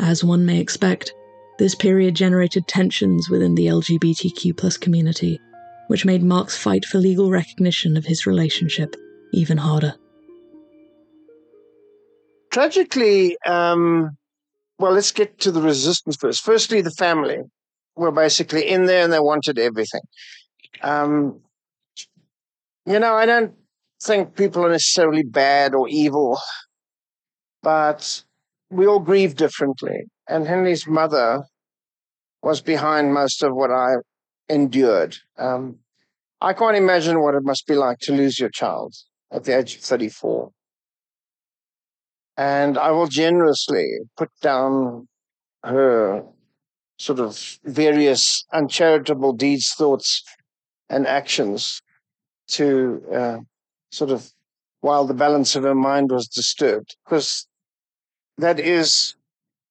[0.00, 1.14] As one may expect,
[1.58, 5.38] this period generated tensions within the LGBTQ community,
[5.86, 8.96] which made Mark's fight for legal recognition of his relationship
[9.32, 9.94] even harder.
[12.50, 14.16] Tragically, um,
[14.78, 16.42] well, let's get to the resistance first.
[16.42, 17.38] Firstly, the family
[17.96, 20.02] were basically in there and they wanted everything.
[20.82, 21.40] Um,
[22.86, 23.54] you know, I don't
[24.02, 26.38] think people are necessarily bad or evil,
[27.62, 28.22] but
[28.70, 30.04] we all grieve differently.
[30.28, 31.42] And Henry's mother
[32.42, 33.96] was behind most of what I
[34.48, 35.16] endured.
[35.36, 35.78] Um,
[36.40, 38.94] I can't imagine what it must be like to lose your child
[39.32, 40.50] at the age of 34.
[42.38, 45.08] And I will generously put down
[45.64, 46.22] her
[46.98, 50.22] sort of various uncharitable deeds, thoughts,
[50.88, 51.82] and actions
[52.50, 53.38] to uh,
[53.90, 54.30] sort of
[54.80, 57.48] while the balance of her mind was disturbed, because
[58.38, 59.16] that is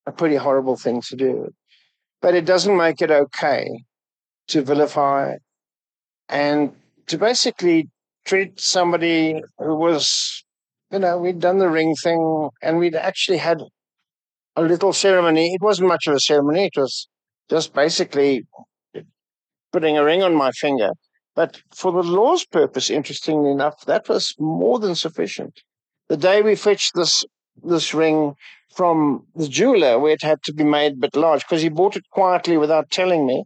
[0.05, 1.49] a pretty horrible thing to do.
[2.21, 3.83] But it doesn't make it okay
[4.49, 5.35] to vilify
[6.27, 6.75] and
[7.07, 7.89] to basically
[8.25, 10.43] treat somebody who was,
[10.91, 13.61] you know, we'd done the ring thing and we'd actually had
[14.55, 15.53] a little ceremony.
[15.53, 17.07] It wasn't much of a ceremony, it was
[17.49, 18.45] just basically
[19.71, 20.91] putting a ring on my finger.
[21.35, 25.61] But for the law's purpose, interestingly enough, that was more than sufficient.
[26.09, 27.23] The day we fetched this
[27.63, 28.35] this ring
[28.75, 31.95] from the jeweler, where it had to be made a bit large, because he bought
[31.95, 33.43] it quietly without telling me,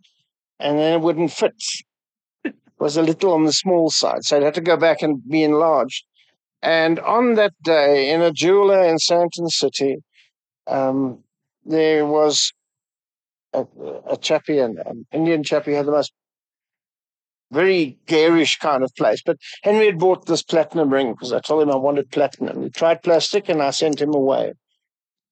[0.59, 1.53] and then it wouldn't fit
[2.81, 5.43] was a little on the small side, so it had to go back and be
[5.43, 6.03] enlarged.
[6.61, 9.97] And on that day, in a jeweler in Sandton City,
[10.67, 11.23] um,
[11.65, 12.53] there was
[13.53, 13.65] a,
[14.07, 16.13] a chappie, an, an Indian chappie, had the most
[17.51, 19.21] very garish kind of place.
[19.25, 22.63] But Henry had bought this platinum ring because I told him I wanted platinum.
[22.63, 24.53] He tried plastic and I sent him away.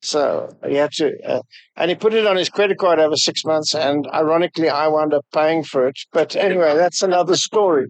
[0.01, 1.41] So he had to, uh,
[1.75, 3.75] and he put it on his credit card over six months.
[3.75, 5.99] And ironically, I wound up paying for it.
[6.11, 7.87] But anyway, that's another story.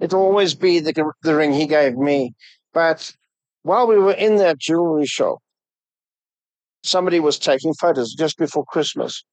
[0.00, 2.34] It'll always be the, the ring he gave me.
[2.72, 3.14] But
[3.62, 5.38] while we were in that jewelry shop,
[6.82, 9.24] somebody was taking photos just before Christmas.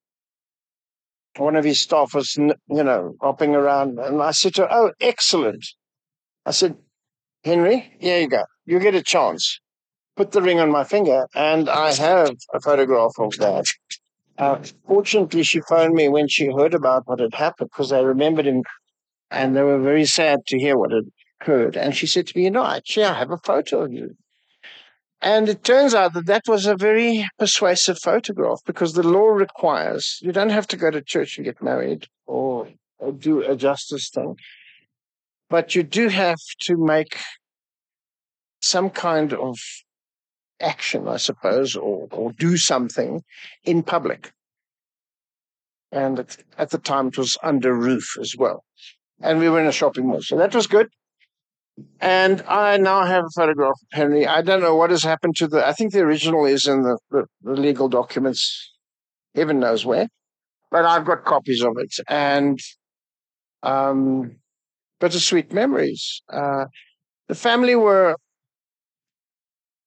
[1.38, 4.00] One of his staff was, you know, hopping around.
[4.00, 5.66] And I said to her, Oh, excellent.
[6.46, 6.78] I said,
[7.44, 8.44] Henry, here you go.
[8.66, 9.60] You get a chance
[10.16, 13.66] put the ring on my finger, and I have a photograph of that.
[14.38, 18.46] Uh, fortunately, she phoned me when she heard about what had happened because they remembered
[18.46, 18.64] him
[19.32, 21.06] and they were very sad to hear what had
[21.40, 21.78] occurred.
[21.78, 24.16] And she said to me, You know, actually, I have a photo of you.
[25.22, 30.20] And it turns out that that was a very persuasive photograph because the law requires
[30.22, 32.68] you don't have to go to church and get married or,
[32.98, 34.36] or do a justice thing,
[35.50, 37.18] but you do have to make
[38.62, 39.60] some kind of
[40.60, 43.22] action, I suppose, or, or do something
[43.64, 44.32] in public.
[45.92, 48.64] And at, at the time, it was under roof as well.
[49.22, 50.22] And we were in a shopping mall.
[50.22, 50.88] So that was good.
[52.00, 54.28] And I now have a photograph of Henry.
[54.28, 56.98] I don't know what has happened to the, I think the original is in the,
[57.10, 58.72] the, the legal documents,
[59.36, 60.08] heaven knows where.
[60.70, 61.94] But I've got copies of it.
[62.08, 62.60] And
[63.64, 64.38] um,
[65.00, 66.22] bittersweet memories.
[66.32, 66.66] Uh,
[67.28, 68.16] the family were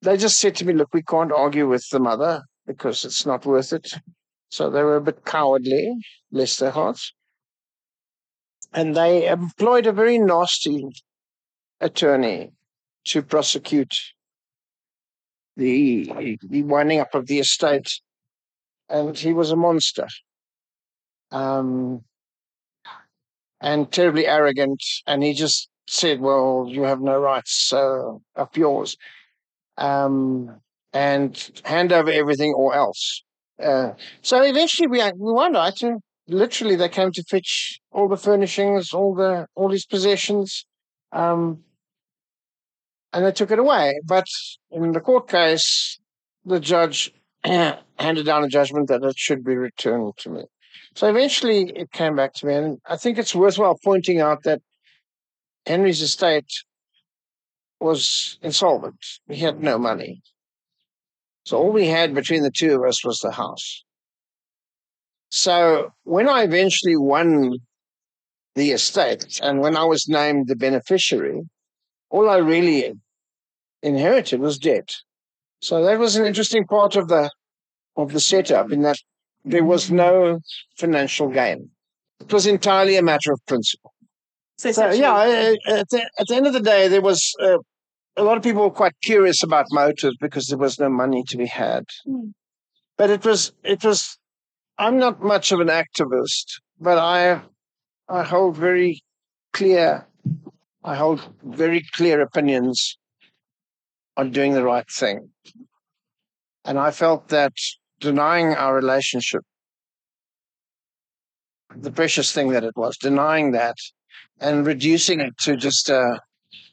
[0.03, 3.47] they just said to me, look, we can't argue with the mother because it's not
[3.47, 3.95] worth it.
[4.51, 5.95] So they were a bit cowardly,
[6.30, 7.12] bless their hearts.
[8.75, 10.89] And they employed a very nasty
[11.81, 12.53] attorney
[13.05, 13.95] to prosecute
[15.57, 18.01] the, the winding up of the estate.
[18.89, 20.09] and he was a monster.
[21.31, 22.05] Um,
[23.61, 28.97] and terribly arrogant, and he just said, "Well, you have no rights uh, of yours,
[29.79, 30.61] um,
[30.93, 33.25] and hand over everything or else."
[33.61, 35.83] Uh, so eventually, we we right.
[35.83, 40.66] And literally, they came to fetch all the furnishings, all the all his possessions,
[41.12, 41.62] um,
[43.12, 44.01] and they took it away.
[44.05, 44.27] But
[44.70, 45.99] in the court case,
[46.45, 47.12] the judge
[47.45, 50.45] handed down a judgment that it should be returned to me.
[50.95, 52.55] So eventually it came back to me.
[52.55, 54.62] And I think it's worthwhile pointing out that
[55.66, 56.51] Henry's estate
[57.81, 59.05] was insolvent.
[59.29, 60.22] He had no money.
[61.45, 63.85] So all we had between the two of us was the house.
[65.31, 67.59] So when I eventually won
[68.55, 71.43] the estate and when I was named the beneficiary,
[72.11, 72.93] all I really
[73.83, 74.95] inherited was debt.
[75.61, 77.31] So that was an interesting part of the
[77.97, 78.97] of the setup in that
[79.45, 80.41] there was no
[80.77, 81.70] financial gain.
[82.20, 83.93] It was entirely a matter of principle.
[84.57, 85.14] So, so yeah,
[85.68, 87.59] at the, at the, end of the day, there was uh,
[88.16, 91.37] a lot of people were quite curious about motives because there was no money to
[91.37, 91.85] be had.
[92.07, 92.33] Mm.
[92.97, 94.18] But it was it was.
[94.77, 97.43] I'm not much of an activist, but I
[98.09, 99.03] I hold very
[99.53, 100.07] clear.
[100.83, 102.99] I hold very clear opinions
[104.16, 105.31] on doing the right thing,
[106.64, 107.53] and I felt that
[108.01, 109.43] denying our relationship,
[111.77, 113.77] the precious thing that it was, denying that
[114.41, 116.20] and reducing it to just a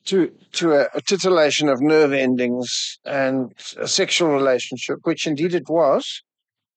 [0.05, 5.69] to to a, a titillation of nerve endings and a sexual relationship, which indeed it
[5.69, 6.23] was.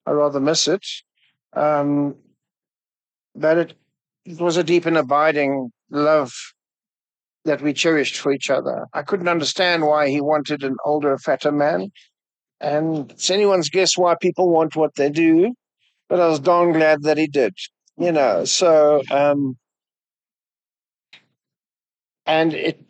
[0.06, 0.84] I rather miss it.
[1.54, 2.16] Um,
[3.34, 3.74] but it,
[4.24, 6.32] it was a deep and abiding love
[7.44, 8.86] that we cherished for each other.
[8.92, 11.90] I couldn't understand why he wanted an older, fatter man.
[12.60, 15.54] And it's anyone's guess why people want what they do,
[16.08, 17.54] but I was darn glad that he did,
[17.98, 18.44] you know.
[18.44, 19.58] So, um,
[22.24, 22.80] and it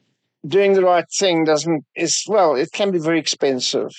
[0.47, 3.91] doing the right thing doesn't is well, it can be very expensive.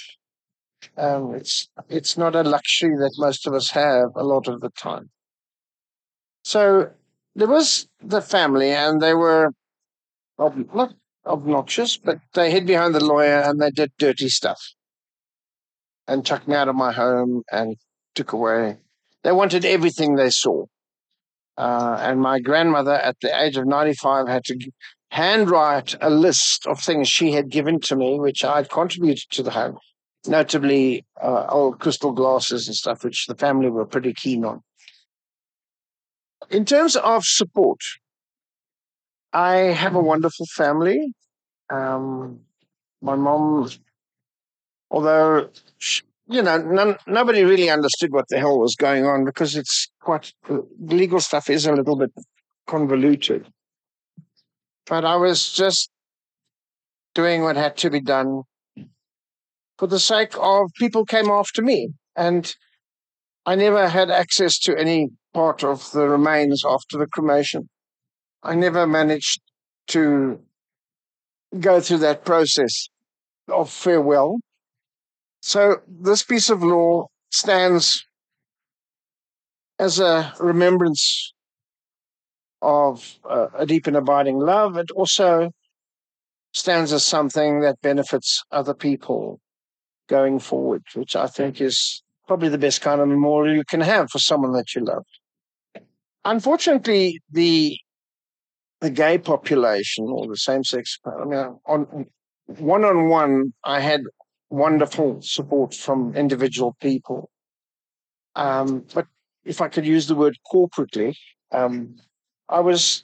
[0.98, 4.70] Um, it's it's not a luxury that most of us have a lot of the
[4.70, 5.10] time.
[6.44, 6.92] So
[7.36, 9.52] there was the family, and they were
[10.38, 10.94] not
[11.26, 14.62] obnoxious, but they hid behind the lawyer and they did dirty stuff
[16.08, 17.78] and chucked me out of my home and
[18.14, 18.78] took away.
[19.24, 20.66] They wanted everything they saw.
[21.58, 24.72] Uh, and my grandmother, at the age of 95, had to
[25.10, 29.44] handwrite a list of things she had given to me, which I had contributed to
[29.44, 29.80] the home,
[30.28, 34.62] notably uh, old crystal glasses and stuff, which the family were pretty keen on.
[36.50, 37.80] In terms of support,
[39.34, 41.14] I have a wonderful family.
[41.72, 42.42] Um,
[43.02, 43.70] my mom
[44.92, 45.50] although
[46.28, 50.34] you know none, nobody really understood what the hell was going on because it's quite
[50.80, 52.12] legal stuff is a little bit
[52.68, 53.48] convoluted
[54.86, 55.90] but i was just
[57.14, 58.44] doing what had to be done
[59.78, 62.56] for the sake of people came after me and
[63.46, 67.70] i never had access to any part of the remains after the cremation.
[68.42, 69.42] I never managed
[69.88, 70.40] to
[71.60, 72.88] go through that process
[73.50, 74.38] of farewell.
[75.42, 78.08] So this piece of law stands
[79.78, 81.34] as a remembrance
[82.62, 84.78] of uh, a deep and abiding love.
[84.78, 85.52] It also
[86.54, 89.40] stands as something that benefits other people
[90.08, 94.10] going forward, which I think is probably the best kind of memorial you can have
[94.10, 95.06] for someone that you love.
[96.24, 97.78] Unfortunately, the
[98.82, 102.06] the gay population or the same sex, I mean, on
[102.46, 104.02] one on one, I had
[104.50, 107.30] wonderful support from individual people.
[108.36, 109.08] Um, but
[109.44, 111.16] if I could use the word corporately,
[111.52, 111.96] um,
[112.50, 113.04] I was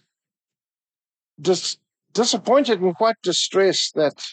[1.40, 1.80] just
[2.14, 4.24] disappointed and quite distressed that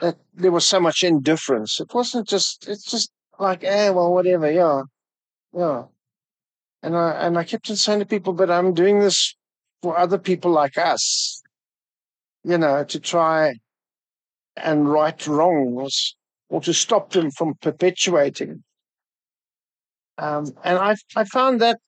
[0.00, 1.80] that there was so much indifference.
[1.80, 4.82] It wasn't just it's just like, eh, well, whatever, yeah.
[5.52, 5.84] Yeah.
[6.82, 9.34] And I and I kept on saying to people, but I'm doing this
[9.82, 11.42] for other people like us,
[12.44, 13.54] you know, to try
[14.56, 16.16] and right wrongs
[16.48, 18.62] or to stop them from perpetuating.
[20.18, 21.78] Um, and I, I found that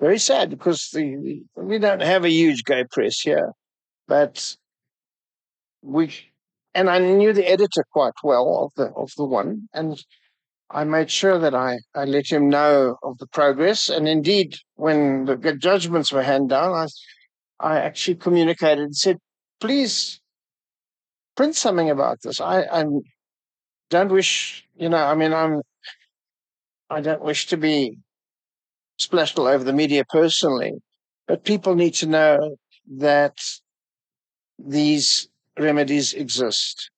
[0.00, 3.52] very sad because the, we don't have a huge gay press here,
[4.08, 4.56] but
[5.82, 6.12] we,
[6.76, 9.98] and I knew the editor quite well of the of the one, and
[10.70, 13.88] I made sure that I, I let him know of the progress.
[13.88, 15.36] And indeed, when the
[15.68, 16.86] judgments were handed down, I
[17.60, 19.18] I actually communicated and said,
[19.60, 20.20] please
[21.36, 22.40] print something about this.
[22.40, 22.84] I, I
[23.90, 25.62] don't wish, you know, I mean, I'm
[26.90, 27.98] I don't wish to be
[28.98, 30.74] splashed all over the media personally,
[31.26, 32.56] but people need to know
[32.98, 33.36] that
[34.58, 36.90] these remedies exist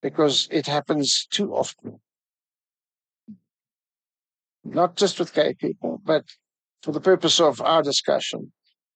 [0.00, 2.00] because it happens too often.
[4.64, 6.24] Not just with gay people, but
[6.82, 8.52] for the purpose of our discussion,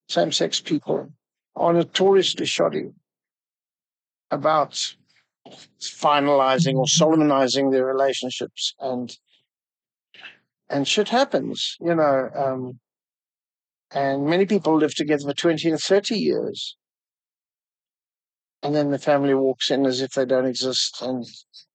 [0.09, 1.13] same sex people
[1.55, 2.91] are notoriously shoddy
[4.31, 4.95] about
[5.81, 9.17] finalizing or solemnizing their relationships and
[10.69, 12.29] and shit happens, you know.
[12.35, 12.81] Um,
[13.93, 16.77] and many people live together for 20 or 30 years.
[18.67, 21.25] And then the family walks in as if they don't exist and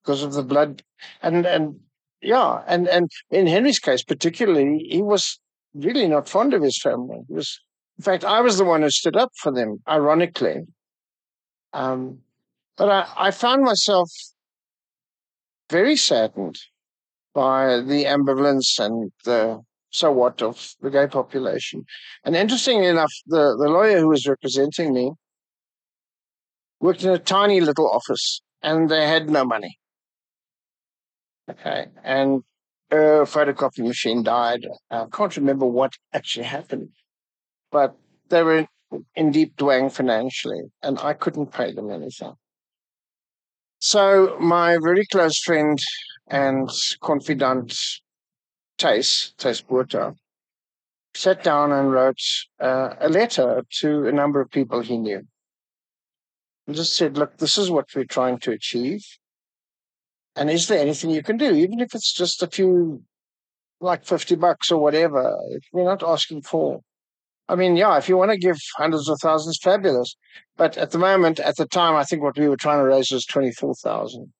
[0.04, 0.84] because of the blood.
[1.22, 1.80] And, and
[2.22, 5.40] yeah, and, and in Henry's case, particularly, he was
[5.74, 7.22] really not fond of his family.
[7.30, 7.58] He was,
[7.98, 10.64] in fact, I was the one who stood up for them, ironically.
[11.72, 12.20] Um,
[12.76, 14.12] but I, I found myself
[15.70, 16.60] very saddened
[17.34, 19.62] by the ambivalence and the
[19.92, 21.86] so what of the gay population.
[22.26, 25.14] And interestingly enough, the, the lawyer who was representing me
[26.82, 29.78] worked in a tiny little office and they had no money.
[31.50, 31.86] Okay.
[32.04, 32.44] And
[32.92, 34.68] a photocopy machine died.
[34.90, 36.90] I can't remember what actually happened,
[37.72, 37.96] but
[38.30, 38.68] they were
[39.16, 42.34] in deep dwang financially and I couldn't pay them anything.
[43.80, 45.80] So my very close friend
[46.28, 46.70] and
[47.02, 47.74] confidant
[48.78, 50.16] Thys, Thys Botha,
[51.14, 52.22] sat down and wrote
[52.60, 55.28] uh, a letter to a number of people he knew.
[56.72, 59.04] And just said, look, this is what we're trying to achieve.
[60.38, 61.54] And is there anything you can do?
[61.54, 63.04] Even if it's just a few,
[63.82, 65.38] like 50 bucks or whatever,
[65.74, 66.80] we're not asking for.
[67.50, 70.16] I mean, yeah, if you want to give hundreds of thousands, fabulous.
[70.56, 73.12] But at the moment, at the time, I think what we were trying to raise
[73.12, 74.32] was 24,000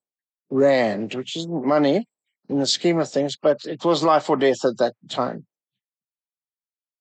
[0.48, 2.06] rand, which isn't money
[2.48, 5.44] in the scheme of things, but it was life or death at that time.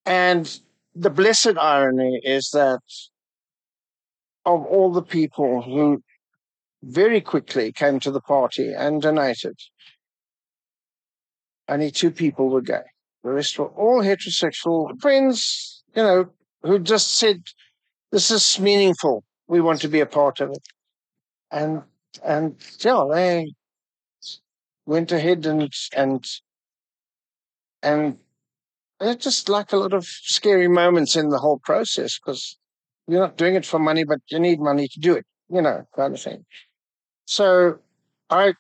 [0.05, 0.59] And
[0.93, 2.81] the blessed irony is that
[4.45, 6.01] of all the people who
[6.83, 9.57] very quickly came to the party and donated,
[11.67, 12.83] only two people were gay.
[13.23, 16.25] The rest were all heterosexual friends, you know,
[16.63, 17.43] who just said,
[18.11, 19.23] this is meaningful.
[19.47, 20.67] We want to be a part of it.
[21.51, 21.83] And
[22.23, 23.53] and yeah, they
[24.85, 26.25] went ahead and and
[27.83, 28.17] and
[28.99, 32.57] it's just like a lot of scary moments in the whole process because
[33.11, 35.83] you're not doing it for money, but you need money to do it, you know,
[35.95, 36.45] kind of thing.
[37.25, 37.79] So
[38.29, 38.53] I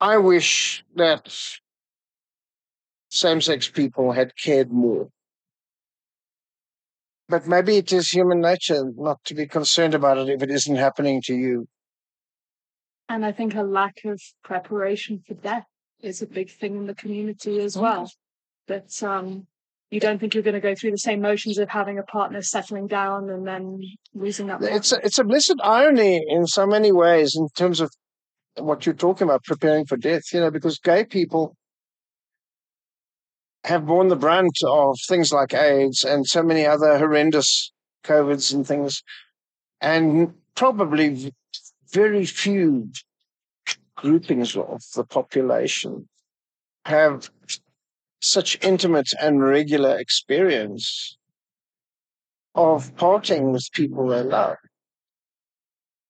[0.00, 1.32] I wish that
[3.10, 5.08] same sex people had cared more.
[7.28, 10.76] But maybe it is human nature not to be concerned about it if it isn't
[10.76, 11.68] happening to you.
[13.08, 15.66] And I think a lack of preparation for death
[16.02, 18.10] is a big thing in the community as well.
[18.66, 19.46] That um,
[19.94, 22.42] you don't think you're going to go through the same motions of having a partner
[22.42, 23.80] settling down and then
[24.12, 24.60] losing that.
[24.60, 27.92] It's a, it's a blessed irony in so many ways in terms of
[28.56, 30.22] what you're talking about, preparing for death.
[30.32, 31.56] You know, because gay people
[33.62, 37.72] have borne the brunt of things like AIDS and so many other horrendous
[38.02, 39.00] COVIDs and things,
[39.80, 41.32] and probably
[41.92, 42.90] very few
[43.96, 46.08] groupings of the population
[46.84, 47.30] have
[48.24, 51.16] such intimate and regular experience
[52.54, 54.56] of parting with people they love.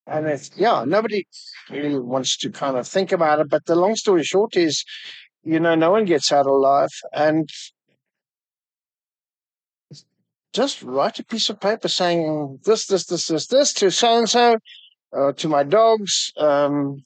[0.07, 1.27] And it's, yeah, nobody
[1.71, 3.49] really wants to kind of think about it.
[3.49, 4.85] But the long story short is,
[5.43, 6.91] you know, no one gets out alive.
[7.13, 7.49] And
[10.53, 14.29] just write a piece of paper saying this, this, this, this, this to so and
[14.29, 14.59] so,
[15.37, 16.33] to my dogs.
[16.37, 17.05] Um,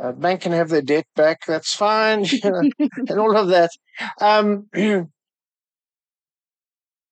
[0.00, 1.44] uh, bank can have their debt back.
[1.46, 3.70] That's fine, and all of that.
[4.20, 4.68] Um,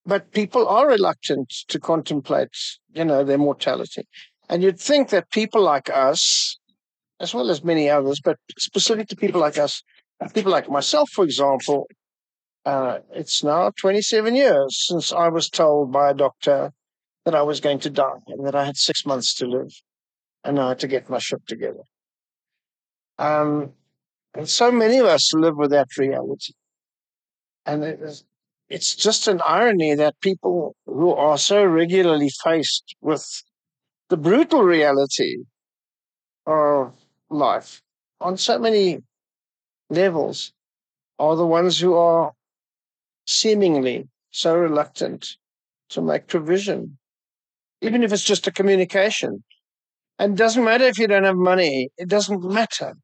[0.07, 2.57] but people are reluctant to contemplate,
[2.93, 4.09] you know, their mortality.
[4.49, 6.59] And you'd think that people like us,
[7.21, 9.83] as well as many others, but specific to people like us,
[10.35, 11.87] people like myself, for example,
[12.65, 16.73] uh, it's now 27 years since I was told by a doctor
[17.25, 19.73] that I was going to die and that I had six months to live
[20.45, 21.83] and I had to get my ship together.
[23.21, 23.75] Um,
[24.33, 26.55] and so many of us live with that reality.
[27.67, 28.25] And it is,
[28.71, 33.27] it's just an irony that people who are so regularly faced with
[34.09, 35.37] the brutal reality
[36.47, 36.95] of
[37.29, 37.83] life
[38.23, 39.01] on so many
[39.91, 40.53] levels
[41.19, 42.33] are the ones who are
[43.27, 45.37] seemingly so reluctant
[45.91, 46.97] to make provision,
[47.83, 49.45] even if it's just a communication.
[50.19, 52.95] And it doesn't matter if you don't have money, it doesn't matter.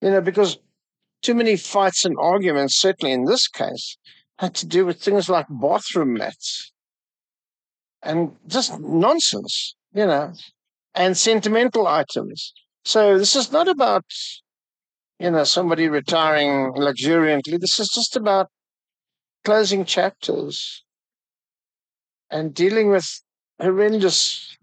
[0.00, 0.58] You know, because
[1.22, 3.96] too many fights and arguments, certainly in this case,
[4.38, 6.72] had to do with things like bathroom mats
[8.02, 10.32] and just nonsense, you know,
[10.94, 12.52] and sentimental items.
[12.84, 14.04] So this is not about,
[15.18, 17.56] you know, somebody retiring luxuriantly.
[17.56, 18.48] This is just about
[19.44, 20.84] closing chapters
[22.30, 23.22] and dealing with
[23.60, 24.56] horrendous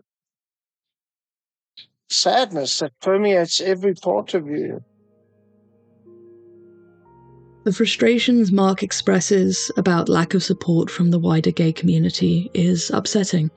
[2.10, 4.84] sadness that permeates every part of you.
[7.64, 13.50] The frustrations Mark expresses about lack of support from the wider gay community is upsetting,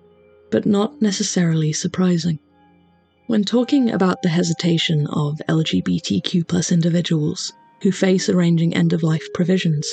[0.51, 2.39] but not necessarily surprising.
[3.27, 7.53] When talking about the hesitation of LGBTQ individuals
[7.83, 9.93] who face arranging end of life provisions,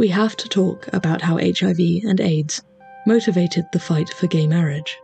[0.00, 1.78] we have to talk about how HIV
[2.08, 2.60] and AIDS
[3.06, 4.98] motivated the fight for gay marriage.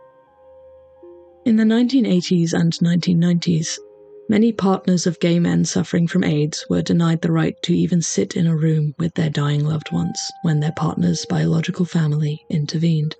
[1.45, 3.77] In the 1980s and 1990s,
[4.27, 8.35] Many partners of gay men suffering from AIDS were denied the right to even sit
[8.35, 13.15] in a room with their dying loved ones when their partner's biological family intervened.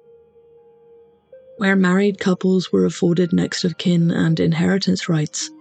[1.57, 5.51] Where married couples were afforded next of kin and inheritance rights,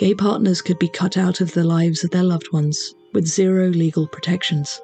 [0.00, 3.68] gay partners could be cut out of the lives of their loved ones with zero
[3.68, 4.80] legal protections.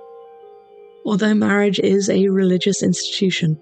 [1.05, 3.59] Although marriage is a religious institution,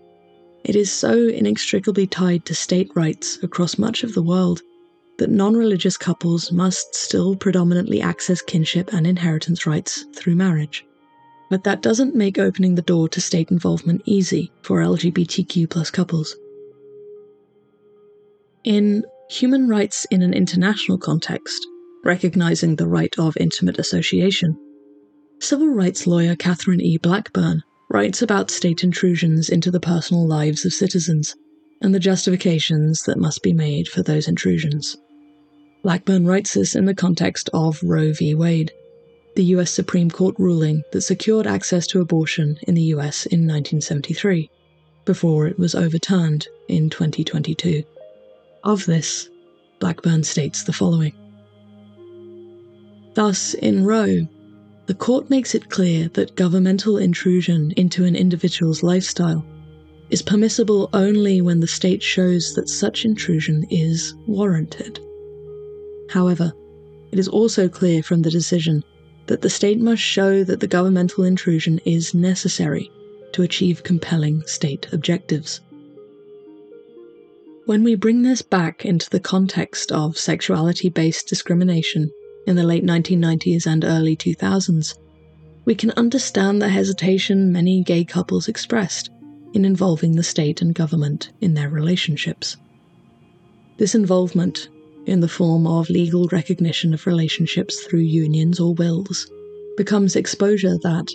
[0.62, 4.60] it is so inextricably tied to state rights across much of the world
[5.18, 10.84] that non religious couples must still predominantly access kinship and inheritance rights through marriage.
[11.50, 16.36] But that doesn't make opening the door to state involvement easy for LGBTQ couples.
[18.64, 21.66] In Human Rights in an International Context,
[22.04, 24.58] recognizing the right of intimate association,
[25.40, 26.98] civil rights lawyer Catherine E.
[26.98, 31.36] Blackburn writes about state intrusions into the personal lives of citizens
[31.80, 34.96] and the justifications that must be made for those intrusions.
[35.84, 38.34] Blackburn writes this in the context of Roe v.
[38.34, 38.72] Wade,
[39.36, 44.48] the US Supreme Court ruling that secured access to abortion in the US in 1973,
[45.04, 47.84] before it was overturned in 2022.
[48.64, 49.28] Of this,
[49.78, 51.12] Blackburn states the following
[53.12, 54.26] Thus, in Roe,
[54.86, 59.44] the court makes it clear that governmental intrusion into an individual's lifestyle
[60.08, 64.98] is permissible only when the state shows that such intrusion is warranted.
[66.10, 66.52] However,
[67.12, 68.84] it is also clear from the decision
[69.26, 72.90] that the state must show that the governmental intrusion is necessary
[73.32, 75.60] to achieve compelling state objectives.
[77.66, 82.10] When we bring this back into the context of sexuality based discrimination
[82.46, 84.94] in the late 1990s and early 2000s,
[85.64, 89.08] we can understand the hesitation many gay couples expressed
[89.54, 92.56] in involving the state and government in their relationships.
[93.78, 94.68] This involvement
[95.06, 99.30] in the form of legal recognition of relationships through unions or wills,
[99.76, 101.10] becomes exposure that,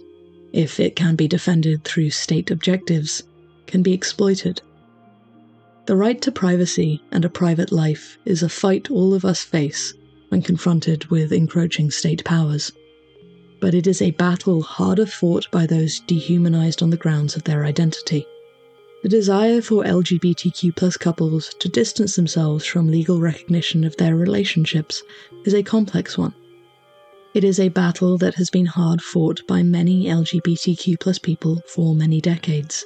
[0.54, 3.24] if it can be defended through state objectives,
[3.68, 4.62] can be exploited.
[5.86, 9.94] The right to privacy and a private life is a fight all of us face
[10.30, 12.72] when confronted with encroaching state powers.
[13.60, 17.66] But it is a battle harder fought by those dehumanized on the grounds of their
[17.66, 18.26] identity.
[19.02, 25.04] The desire for LGBTQ plus couples to distance themselves from legal recognition of their relationships
[25.46, 26.34] is a complex one.
[27.34, 31.96] It is a battle that has been hard fought by many LGBTQ plus people for
[31.96, 32.84] many decades.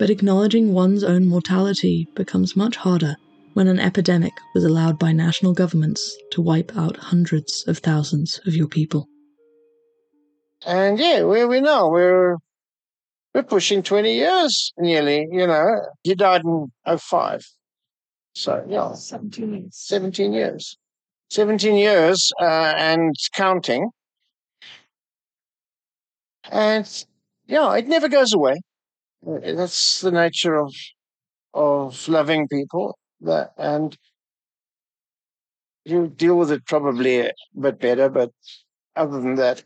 [0.00, 3.14] But acknowledging one's own mortality becomes much harder
[3.54, 8.56] when an epidemic was allowed by national governments to wipe out hundreds of thousands of
[8.56, 9.06] your people.
[10.66, 12.36] And yeah, we, we know we're
[13.34, 15.80] we're pushing 20 years nearly, you know.
[16.02, 17.44] He died in 05.
[18.34, 18.94] So, yeah.
[18.94, 19.76] 17 years.
[19.76, 20.76] 17 years.
[21.30, 23.90] 17 years uh, and counting.
[26.50, 27.04] And,
[27.46, 28.60] yeah, it never goes away.
[29.22, 30.74] That's the nature of
[31.52, 32.96] of loving people.
[33.20, 33.96] That, and
[35.84, 38.30] you deal with it probably a bit better, but
[38.96, 39.62] other than that,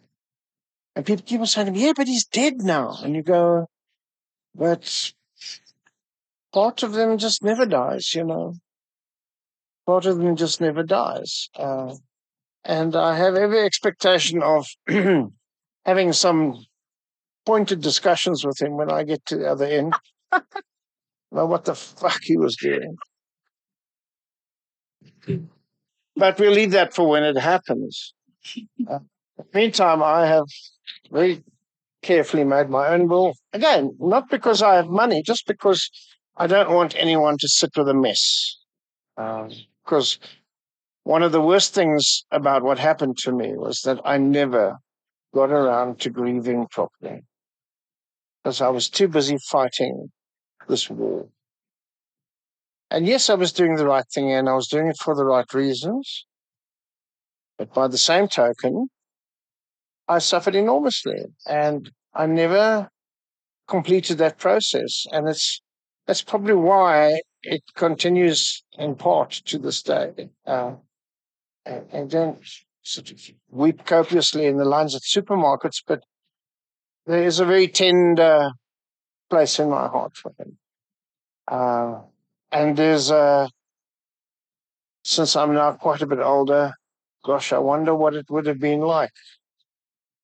[0.96, 2.98] and people keep on saying to me, yeah, but he's dead now.
[3.02, 3.68] And you go,
[4.54, 5.12] but
[6.52, 8.54] part of them just never dies, you know.
[9.86, 11.50] Part of them just never dies.
[11.56, 11.94] Uh,
[12.64, 14.66] and I have every expectation of
[15.84, 16.64] having some
[17.44, 19.94] pointed discussions with him when I get to the other end
[20.32, 22.96] about what the fuck he was doing.
[26.16, 28.14] But we'll leave that for when it happens.
[28.88, 29.00] Uh,
[29.52, 30.46] meantime, I have
[31.10, 31.42] very
[32.02, 33.34] carefully made my own will.
[33.52, 35.90] Again, not because I have money, just because
[36.36, 38.56] I don't want anyone to sit with a mess.
[39.16, 40.28] Because um,
[41.04, 44.78] one of the worst things about what happened to me was that I never
[45.34, 47.22] got around to grieving properly
[48.42, 50.10] because I was too busy fighting
[50.68, 51.28] this war.
[52.90, 55.24] And yes, I was doing the right thing and I was doing it for the
[55.24, 56.26] right reasons.
[57.58, 58.88] But by the same token,
[60.08, 62.88] I suffered enormously and I never
[63.68, 65.06] completed that process.
[65.10, 65.60] And it's
[66.06, 70.28] that's probably why it continues in part to this day.
[70.46, 70.74] Uh,
[71.64, 72.38] and, don't
[72.82, 76.02] sort of weep copiously in the lines at supermarkets, but
[77.06, 78.50] there is a very tender
[79.30, 80.58] place in my heart for him.
[81.48, 82.00] Uh,
[82.52, 83.48] and there's a,
[85.04, 86.74] since I'm now quite a bit older,
[87.24, 89.12] gosh, I wonder what it would have been like,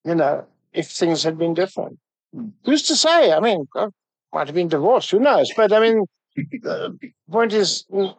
[0.05, 1.99] you know, if things had been different.
[2.35, 2.49] Hmm.
[2.65, 3.33] Who's to say?
[3.33, 3.89] I mean, I
[4.33, 5.51] might have been divorced, who knows?
[5.57, 6.05] But I mean,
[6.37, 6.97] the
[7.31, 8.15] point is, mm,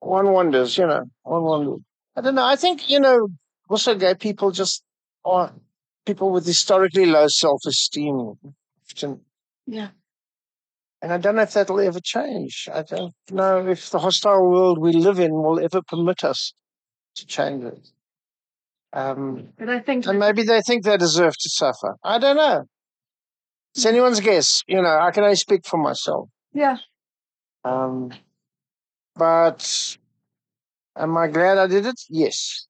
[0.00, 1.80] one wonders, you know, one wonders.
[2.16, 2.44] I don't know.
[2.44, 3.28] I think, you know,
[3.68, 4.82] also gay people just
[5.24, 5.52] are
[6.04, 8.34] people with historically low self esteem.
[9.66, 9.88] Yeah.
[11.02, 12.68] And I don't know if that'll ever change.
[12.72, 16.54] I don't know if the hostile world we live in will ever permit us
[17.16, 17.90] to change it.
[18.96, 21.96] Um, but I think, and maybe they think they deserve to suffer.
[22.02, 22.64] I don't know.
[23.74, 24.62] It's anyone's guess.
[24.66, 26.30] You know, I can only speak for myself.
[26.54, 26.78] Yeah.
[27.62, 28.10] Um,
[29.14, 29.98] but
[30.96, 32.00] am I glad I did it?
[32.08, 32.66] Yes.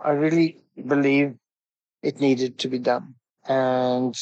[0.00, 1.34] I really believe
[2.02, 3.16] it needed to be done.
[3.46, 4.14] And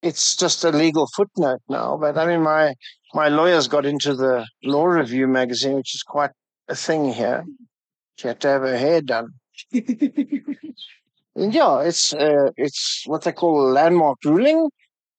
[0.00, 1.98] it's just a legal footnote now.
[1.98, 2.72] But I mean, my
[3.12, 6.30] my lawyers got into the Law Review magazine, which is quite
[6.68, 7.44] a thing here.
[8.18, 9.34] She had to have her hair done.
[9.72, 14.70] and yeah, it's uh, it's what they call a landmark ruling.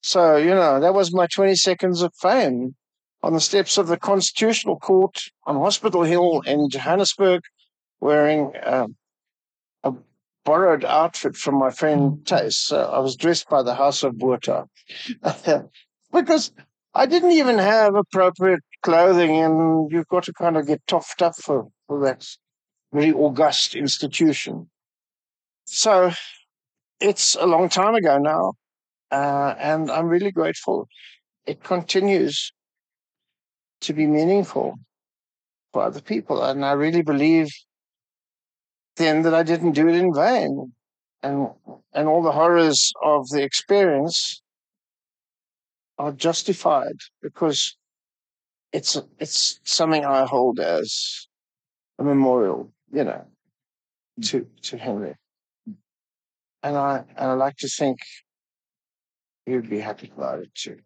[0.02, 2.76] So you know that was my twenty seconds of fame
[3.24, 7.42] on the steps of the Constitutional Court on Hospital Hill in Johannesburg,
[8.02, 8.98] wearing um,
[9.84, 9.94] a
[10.44, 12.20] borrowed outfit from my friend.
[12.26, 12.56] Thys.
[12.56, 14.68] So I was dressed by the House of Botha
[16.12, 16.52] because
[16.94, 21.36] I didn't even have appropriate clothing, and you've got to kind of get toughed up
[21.38, 22.28] for, for that
[22.92, 24.70] very august institution.
[25.66, 26.12] So
[27.00, 28.54] it's a long time ago now,
[29.12, 30.88] uh, and I'm really grateful.
[31.46, 32.52] It continues
[33.82, 34.76] to be meaningful
[35.72, 37.48] for other people, and I really believe
[38.98, 40.74] then that I didn't do it in vain.
[41.22, 41.50] And,
[41.94, 44.42] and all the horrors of the experience
[45.98, 47.76] are justified because
[48.72, 51.28] it's, it's something I hold as
[51.98, 53.26] a memorial, you know,
[54.20, 54.30] mm.
[54.30, 55.16] to, to Henry.
[56.62, 58.00] And I, and I like to think
[59.46, 60.78] he would be happy about it too.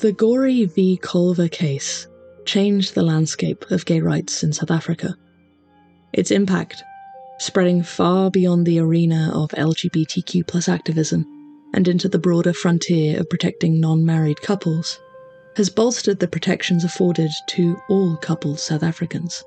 [0.00, 0.98] The Gory v.
[1.02, 2.06] Kolver case
[2.44, 5.16] changed the landscape of gay rights in South Africa.
[6.12, 6.84] Its impact,
[7.38, 11.24] spreading far beyond the arena of LGBTQ plus activism
[11.74, 15.00] and into the broader frontier of protecting non married couples,
[15.56, 19.44] has bolstered the protections afforded to all coupled South Africans.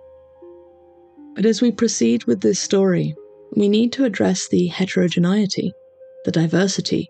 [1.36, 3.16] But as we proceed with this story,
[3.56, 5.72] we need to address the heterogeneity,
[6.26, 7.10] the diversity,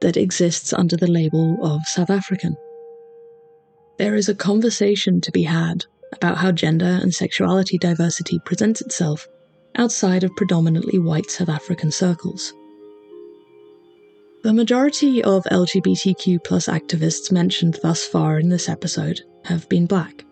[0.00, 2.56] that exists under the label of South African.
[3.98, 5.84] There is a conversation to be had
[6.14, 9.26] about how gender and sexuality diversity presents itself
[9.74, 12.54] outside of predominantly white South African circles.
[14.42, 20.24] The majority of LGBTQ activists mentioned thus far in this episode have been black,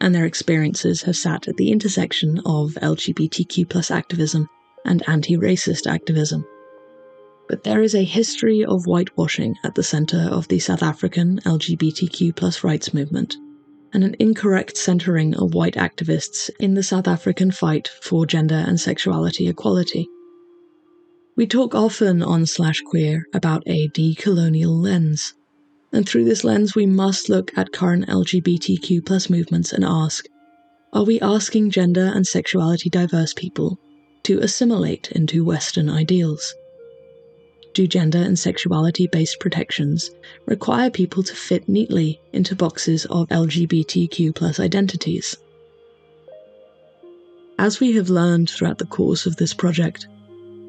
[0.00, 4.48] and their experiences have sat at the intersection of LGBTQ activism
[4.84, 6.44] and anti racist activism
[7.48, 12.62] but there is a history of whitewashing at the centre of the South African LGBTQ
[12.62, 13.36] rights movement,
[13.94, 18.78] and an incorrect centering of white activists in the South African fight for gender and
[18.78, 20.06] sexuality equality.
[21.38, 25.34] We talk often on Slash Queer about a decolonial lens,
[25.92, 30.24] and through this lens we must look at current LGBTQ movements and ask,
[30.92, 33.78] are we asking gender and sexuality diverse people
[34.24, 36.56] to assimilate into Western ideals?
[37.72, 40.10] do gender and sexuality based protections
[40.46, 45.36] require people to fit neatly into boxes of LGBTQ identities.
[47.60, 50.08] As we have learned throughout the course of this project,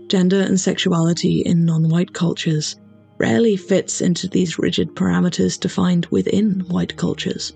[0.10, 2.76] gender and sexuality in non white cultures
[3.20, 7.54] rarely fits into these rigid parameters defined within white cultures.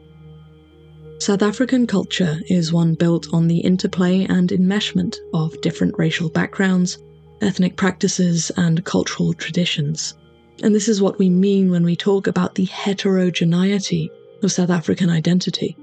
[1.19, 6.97] South African culture is one built on the interplay and enmeshment of different racial backgrounds,
[7.41, 10.15] ethnic practices, and cultural traditions.
[10.61, 14.11] And this is what we mean when we talk about the heterogeneity
[14.43, 15.77] of South African identity.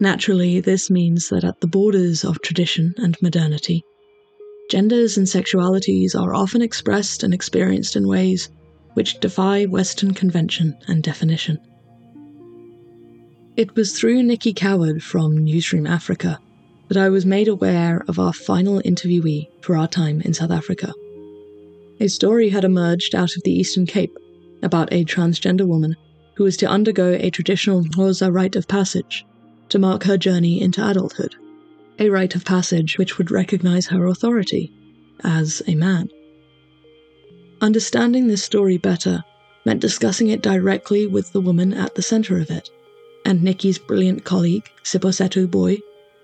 [0.00, 3.84] Naturally, this means that at the borders of tradition and modernity,
[4.70, 8.48] genders and sexualities are often expressed and experienced in ways
[8.94, 11.58] which defy Western convention and definition.
[13.56, 16.38] It was through Nikki Coward from Newzroom Afrika
[16.88, 20.94] that I was made aware of our final interviewee for our time in South Africa.
[21.98, 24.16] A story had emerged out of the Eastern Cape
[24.62, 25.96] about a transgender woman
[26.36, 29.26] who was to undergo a traditional Xhosa rite of passage
[29.68, 31.34] to mark her journey into adulthood,
[32.00, 34.72] a rite of passage which would recognize her authority
[35.22, 36.08] as a man.
[37.60, 39.22] Understanding this story better
[39.66, 42.70] meant discussing it directly with the woman at the center of it,
[43.26, 45.76] and Nikki's brilliant colleague, Siposetu Boy,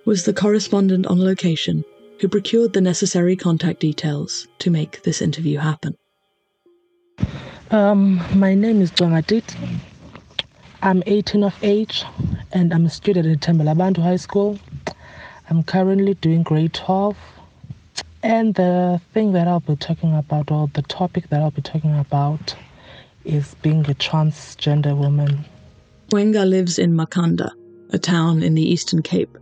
[0.06, 1.84] was the correspondent on location
[2.20, 5.94] who procured the necessary contact details to make this interview happen.
[7.70, 9.58] Um, my name is Cwenga Titi.
[10.82, 12.04] I'm 18 of age
[12.52, 14.58] and I'm a student at Tembelabantu High School.
[15.48, 17.16] I'm currently doing grade 12.
[18.22, 21.96] And the thing that I'll be talking about, or the topic that I'll be talking
[21.98, 22.56] about,
[23.24, 25.44] is being a transgender woman.
[26.10, 27.50] Cwenga lives in Makhanda,
[27.90, 29.36] a town in the Eastern Cape,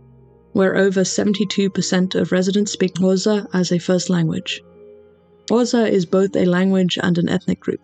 [0.53, 4.61] where over 72% of residents speak Xhosa as a first language.
[5.47, 7.81] Xhosa is both a language and an ethnic group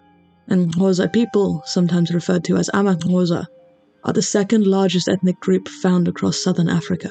[0.52, 3.48] and Xhosa people, sometimes referred to as AmaXhosa,
[4.04, 7.10] are the second largest ethnic group found across southern Africa.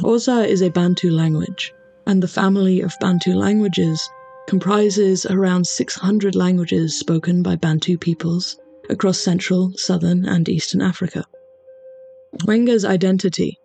[0.00, 1.72] Xhosa is a Bantu language,
[2.06, 4.08] and the family of Bantu languages
[4.48, 8.56] comprises around 600 languages spoken by Bantu peoples
[8.90, 11.24] across central, southern, and eastern Africa.
[12.42, 13.58] Cwenga's identity,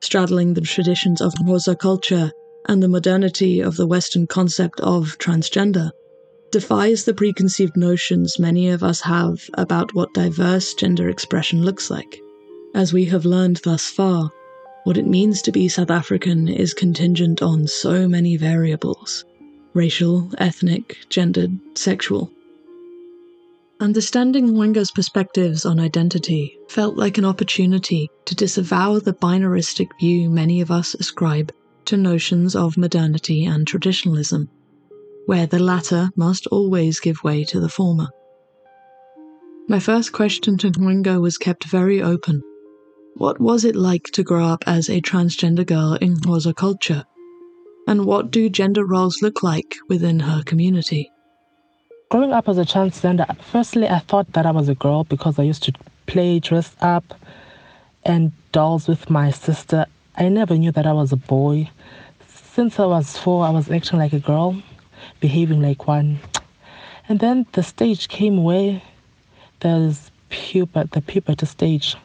[0.00, 2.30] straddling the traditions of Xhosa culture
[2.66, 5.90] and the modernity of the Western concept of transgender,
[6.50, 12.20] defies the preconceived notions many of us have about what diverse gender expression looks like.
[12.74, 14.30] As we have learned thus far,
[14.84, 19.24] what it means to be South African is contingent on so many variables
[19.74, 22.30] racial, ethnic, gendered, sexual.
[23.80, 30.60] Understanding Cwenga's perspectives on identity felt like an opportunity to disavow the binaristic view many
[30.60, 31.52] of us ascribe
[31.86, 34.48] to notions of modernity and traditionalism
[35.26, 38.08] where the latter must always give way to the former.
[39.68, 42.42] My first question to Cwenga was kept very open.
[43.16, 47.04] What was it like to grow up as a transgender girl in Xhosa culture?
[47.86, 51.12] And what do gender roles look like within her community?
[52.10, 55.44] Growing up as a transgender, firstly, I thought that I was a girl because I
[55.44, 55.72] used to
[56.06, 57.14] play dress up
[58.04, 59.86] and dolls with my sister.
[60.16, 61.70] I never knew that I was a boy.
[62.26, 64.60] Since I was four, I was acting like a girl
[65.20, 66.18] behaving like one.
[67.08, 68.82] And then the stage came where
[69.60, 71.96] there's puber, the puberty stage.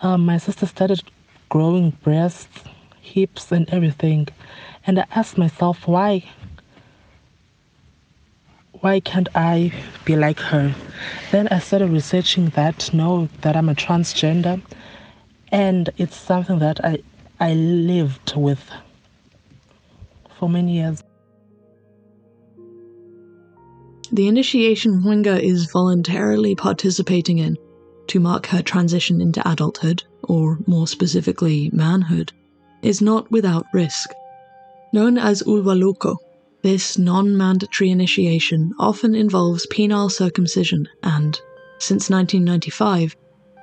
[0.00, 1.02] Um, my sister started
[1.48, 2.64] growing breasts,
[3.00, 4.28] hips, and everything.
[4.86, 6.24] And I asked myself, why?
[8.80, 9.72] Why can't I
[10.04, 10.74] be like her?
[11.32, 14.62] Then I started researching that, know that I'm a transgender,
[15.50, 17.02] and it's something that I
[17.40, 18.70] I lived with
[20.38, 21.02] for many years.
[24.10, 27.56] The initiation Cwenga is voluntarily participating in
[28.08, 32.32] to mark her transition into adulthood, or more specifically, manhood,
[32.82, 34.10] is not without risk.
[34.92, 36.16] Known as ulwaluko,
[36.62, 41.40] this non mandatory initiation often involves penile circumcision, and,
[41.78, 43.14] since 1995,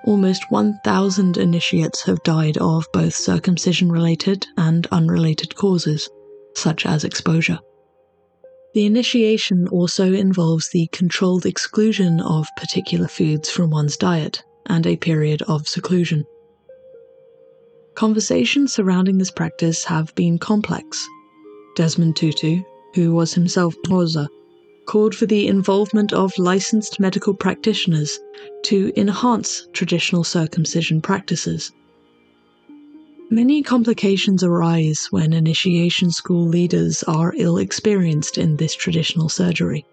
[0.06, 6.10] almost 1,000 initiates have died of both circumcision related and unrelated causes,
[6.56, 7.60] such as exposure.
[8.76, 14.98] The initiation also involves the controlled exclusion of particular foods from one's diet and a
[14.98, 16.26] period of seclusion.
[17.94, 21.08] Conversations surrounding this practice have been complex.
[21.78, 22.64] Desmond Tutu,
[22.96, 24.28] who was himself Xhosa,
[24.88, 28.20] called for the involvement of licensed medical practitioners
[28.64, 31.72] to enhance traditional circumcision practices.
[33.32, 39.84] Many complications arise when initiation school leaders are ill experienced in this traditional surgery,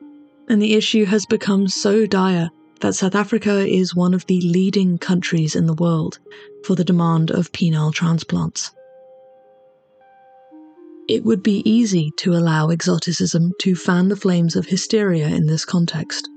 [0.49, 4.99] and the issue has become so dire that South Africa is one of the leading
[4.99, 6.19] countries in the world
[6.65, 8.71] for the demand of penile transplants.
[11.09, 15.65] It would be easy to allow exoticism to fan the flames of hysteria in this
[15.65, 16.29] context.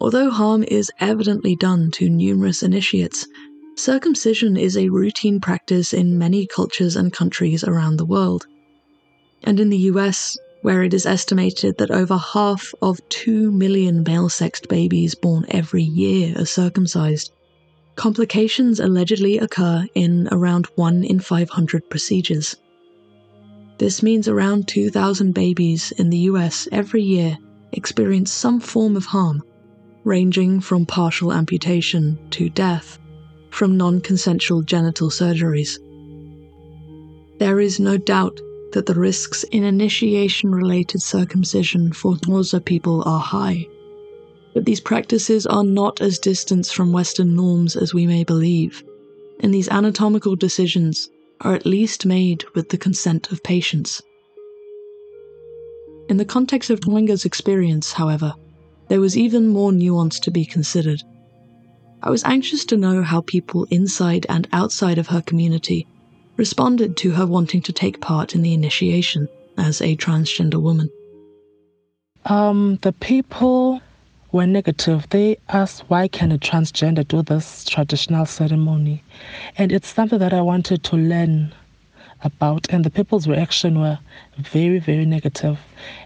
[0.00, 3.26] Although harm is evidently done to numerous initiates,
[3.78, 8.44] Circumcision is a routine practice in many cultures and countries around the world.
[9.44, 14.28] And in the US, where it is estimated that over half of 2 million male
[14.28, 17.30] sexed babies born every year are circumcised,
[17.94, 22.56] complications allegedly occur in around 1 in 500 procedures.
[23.78, 27.38] This means around 2,000 babies in the US every year
[27.70, 29.44] experience some form of harm,
[30.02, 32.98] ranging from partial amputation to death
[33.50, 35.78] from non consensual genital surgeries.
[37.38, 38.40] There is no doubt
[38.72, 43.66] that the risks in initiation related circumcision for Xhosa people are high.
[44.54, 48.82] But these practices are not as distant from Western norms as we may believe,
[49.40, 54.02] and these anatomical decisions are at least made with the consent of patients.
[56.08, 58.34] In the context of Cwenga's experience, however,
[58.88, 61.02] there was even more nuance to be considered.
[62.02, 65.86] I was anxious to know how people inside and outside of her community
[66.36, 70.88] responded to her wanting to take part in the initiation as a transgender woman.
[72.24, 73.80] Um, the people
[74.30, 75.08] were negative.
[75.10, 79.02] They asked why can a transgender do this traditional ceremony,
[79.56, 81.52] and it's something that I wanted to learn
[82.22, 82.66] about.
[82.70, 83.98] And the people's reaction were
[84.38, 85.58] very, very negative.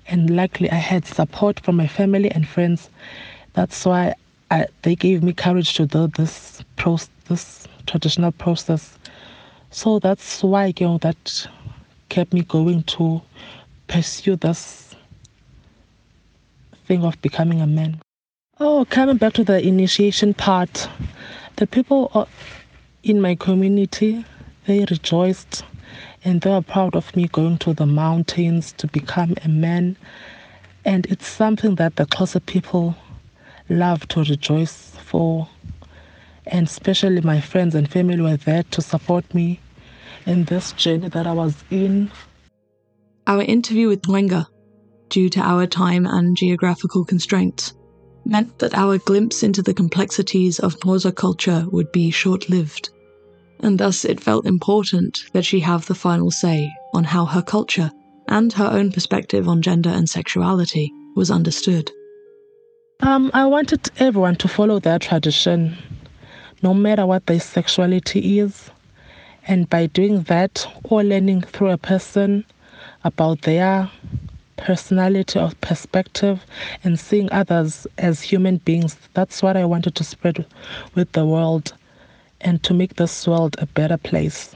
[0.06, 2.88] And luckily, I had support from my family and friends.
[3.54, 4.14] That's why
[4.52, 6.98] I, they gave me courage to do this pro-
[7.30, 8.98] this traditional process.
[9.70, 11.48] So that's why you know, that
[12.10, 13.22] kept me going to
[13.88, 14.94] pursue this
[16.86, 17.98] thing of becoming a man.
[18.60, 20.86] Oh, coming back to the initiation part,
[21.56, 22.26] the people uh,
[23.02, 24.22] in my community
[24.66, 25.64] they rejoiced
[26.26, 29.96] and they were proud of me going to the mountains to become a man.
[30.84, 32.96] And it's something that the Xhosa people
[33.72, 35.48] love to rejoice for.
[36.46, 39.60] And especially my friends and family were there to support me
[40.26, 42.10] in this journey that I was in.
[43.26, 44.46] Our interview with Cwenga,
[45.08, 47.74] due to our time and geographical constraints,
[48.24, 52.90] meant that our glimpse into the complexities of Xhosa culture would be short lived,
[53.60, 57.90] and thus it felt important that she have the final say on how her culture
[58.28, 61.90] and her own perspective on gender and sexuality was understood.
[63.04, 65.76] Um, I wanted everyone to follow their tradition,
[66.62, 68.70] no matter what their sexuality is.
[69.48, 72.44] And by doing that, or learning through a person
[73.02, 73.90] about their
[74.56, 76.46] personality or perspective
[76.84, 80.46] and seeing others as human beings, that's what I wanted to spread
[80.94, 81.72] with the world
[82.40, 84.54] and to make this world a better place.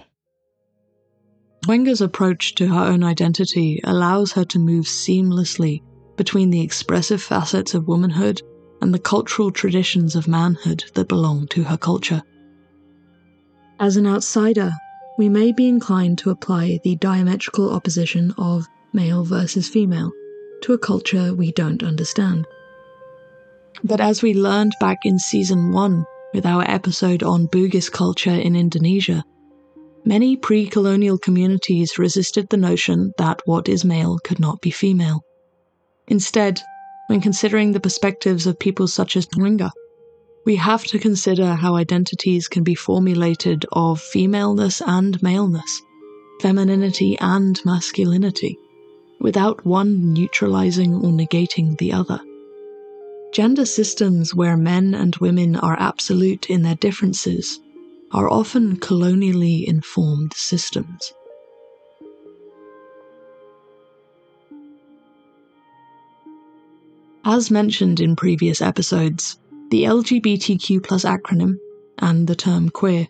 [1.64, 5.82] Cwenga's approach to her own identity allows her to move seamlessly
[6.16, 8.40] between the expressive facets of womanhood
[8.80, 12.22] and the cultural traditions of manhood that belong to her culture.
[13.78, 14.72] As an outsider,
[15.18, 20.12] we may be inclined to apply the diametrical opposition of male versus female
[20.62, 22.46] to a culture we don't understand.
[23.84, 28.56] But as we learned back in season 1 with our episode on Bugis culture in
[28.56, 29.22] Indonesia,
[30.04, 35.25] many pre colonial communities resisted the notion that what is male could not be female.
[36.08, 36.60] Instead,
[37.08, 39.70] when considering the perspectives of people such as Cwenga,
[40.44, 45.82] we have to consider how identities can be formulated of femaleness and maleness,
[46.40, 48.56] femininity and masculinity,
[49.20, 52.20] without one neutralizing or negating the other.
[53.32, 57.58] Gender systems where men and women are absolute in their differences
[58.12, 61.12] are often colonially informed systems.
[67.28, 69.36] As mentioned in previous episodes,
[69.72, 71.56] the LGBTQ acronym
[71.98, 73.08] and the term queer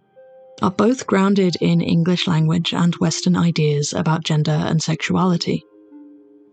[0.63, 5.63] are both grounded in English language and Western ideas about gender and sexuality.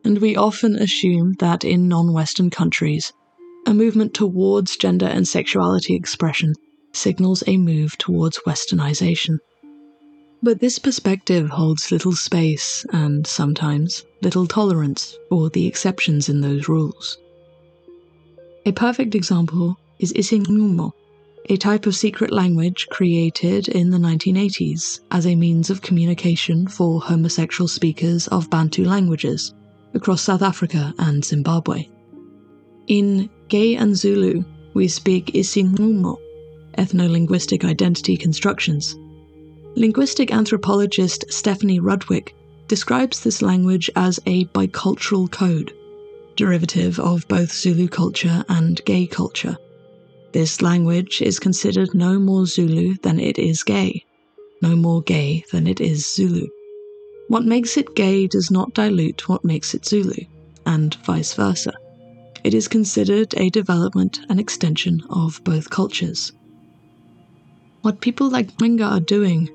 [0.03, 3.13] And we often assume that in non Western countries,
[3.65, 6.55] a movement towards gender and sexuality expression
[6.91, 9.37] signals a move towards Westernization.
[10.41, 16.67] But this perspective holds little space and sometimes little tolerance for the exceptions in those
[16.67, 17.17] rules.
[18.65, 20.93] A perfect example is isiNgqumo,
[21.49, 27.01] a type of secret language created in the 1980s as a means of communication for
[27.01, 29.53] homosexual speakers of Bantu languages
[29.93, 31.89] across South Africa and Zimbabwe.
[32.87, 36.17] In Gay and Zulu, we speak isiNgqumo,
[36.77, 38.95] ethno-linguistic identity constructions.
[39.75, 42.33] Linguistic anthropologist Stephanie Rudwick
[42.69, 45.73] describes this language as a bicultural code,
[46.35, 49.57] derivative of both Zulu culture and gay culture.
[50.31, 54.03] This language is considered no more Zulu than it is gay,
[54.61, 56.47] no more gay than it is Zulu.
[57.27, 60.25] What makes it gay does not dilute what makes it Zulu,
[60.65, 61.73] and vice versa.
[62.43, 66.31] It is considered a development and extension of both cultures.
[67.81, 69.49] What people like Cwenga are doing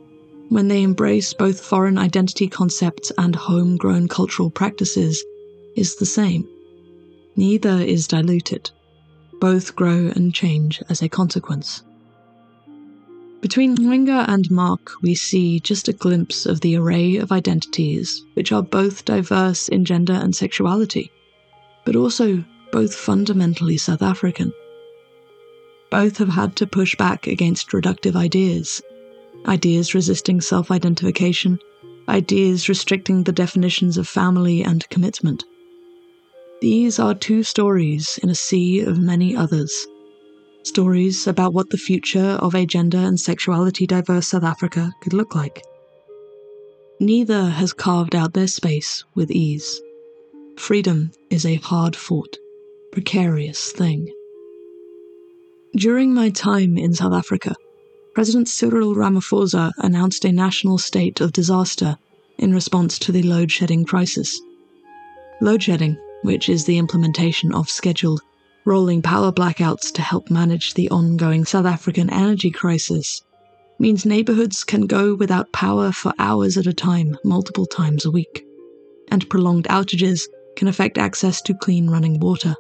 [0.48, 5.22] when they embrace both foreign identity concepts and homegrown cultural practices
[5.76, 6.48] is the same.
[7.38, 8.72] Neither is diluted.
[9.40, 11.84] Both grow and change as a consequence.
[13.40, 18.50] Between Cwenga and Mark, we see just a glimpse of the array of identities which
[18.50, 21.12] are both diverse in gender and sexuality,
[21.84, 24.52] but also both fundamentally South African.
[25.92, 28.82] Both have had to push back against reductive ideas,
[29.46, 31.60] ideas resisting self identification,
[32.08, 35.44] ideas restricting the definitions of family and commitment.
[36.60, 39.86] These are two stories in a sea of many others
[40.68, 45.34] stories about what the future of a gender and sexuality diverse South Africa could look
[45.34, 45.62] like.
[47.00, 49.80] Neither has carved out their space with ease.
[50.56, 52.36] Freedom is a hard fought,
[52.92, 54.12] precarious thing.
[55.74, 57.54] During my time in South Africa,
[58.14, 61.96] President Cyril Ramaphosa announced a national state of disaster
[62.36, 64.40] in response to the load shedding crisis.
[65.40, 68.20] Load shedding, which is the implementation of scheduled
[68.64, 73.22] rolling power blackouts to help manage the ongoing South African energy crisis
[73.78, 78.44] means neighborhoods can go without power for hours at a time, multiple times a week.
[79.10, 80.22] And prolonged outages
[80.56, 82.54] can affect access to clean running water.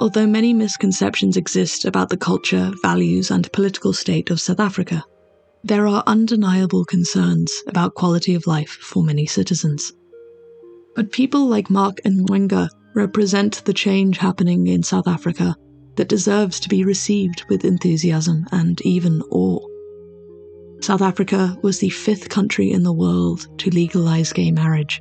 [0.00, 5.04] Although many misconceptions exist about the culture, values, and political state of South Africa,
[5.62, 9.92] there are undeniable concerns about quality of life for many citizens.
[10.94, 15.56] But people like Mark and Cwenga represent the change happening in South Africa
[15.96, 19.60] that deserves to be received with enthusiasm and even awe.
[20.80, 25.00] South Africa was the fifth country in the world to legalize gay marriage,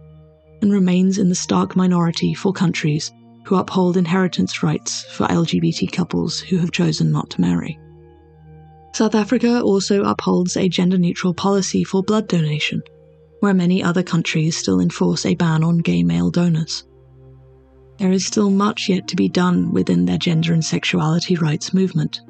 [0.62, 3.12] and remains in the stark minority for countries
[3.46, 7.78] who uphold inheritance rights for LGBT couples who have chosen not to marry.
[8.96, 12.82] South Africa also upholds a gender neutral policy for blood donation,
[13.44, 16.86] where many other countries still enforce a ban on gay male donors.
[17.98, 22.22] There is still much yet to be done within their gender and sexuality rights movement.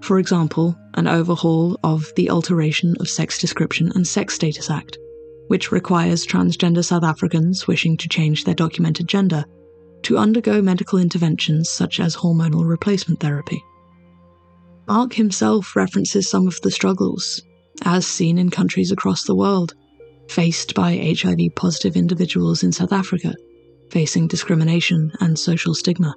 [0.00, 4.96] For example, an overhaul of the Alteration of Sex Description and Sex Status Act,
[5.48, 9.44] which requires transgender South Africans wishing to change their documented gender
[10.04, 13.62] to undergo medical interventions such as hormonal replacement therapy.
[14.88, 17.42] Mark himself references some of the struggles,
[17.82, 19.74] as seen in countries across the world,
[20.30, 23.34] faced by HIV positive individuals in South Africa
[23.90, 26.14] facing discrimination and social stigma.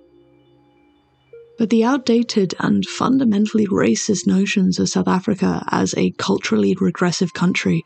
[1.57, 7.83] But the outdated and fundamentally racist notions of South Africa as a culturally regressive country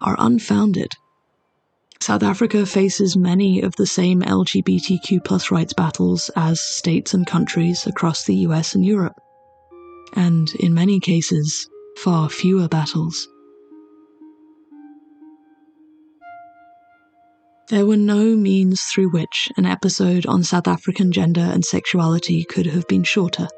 [0.00, 0.92] are unfounded.
[2.00, 8.24] South Africa faces many of the same LGBTQ rights battles as states and countries across
[8.24, 9.18] the US and Europe,
[10.14, 13.28] and in many cases, far fewer battles.
[17.68, 22.66] There were no means through which an episode on South African gender and sexuality could
[22.66, 23.48] have been shorter,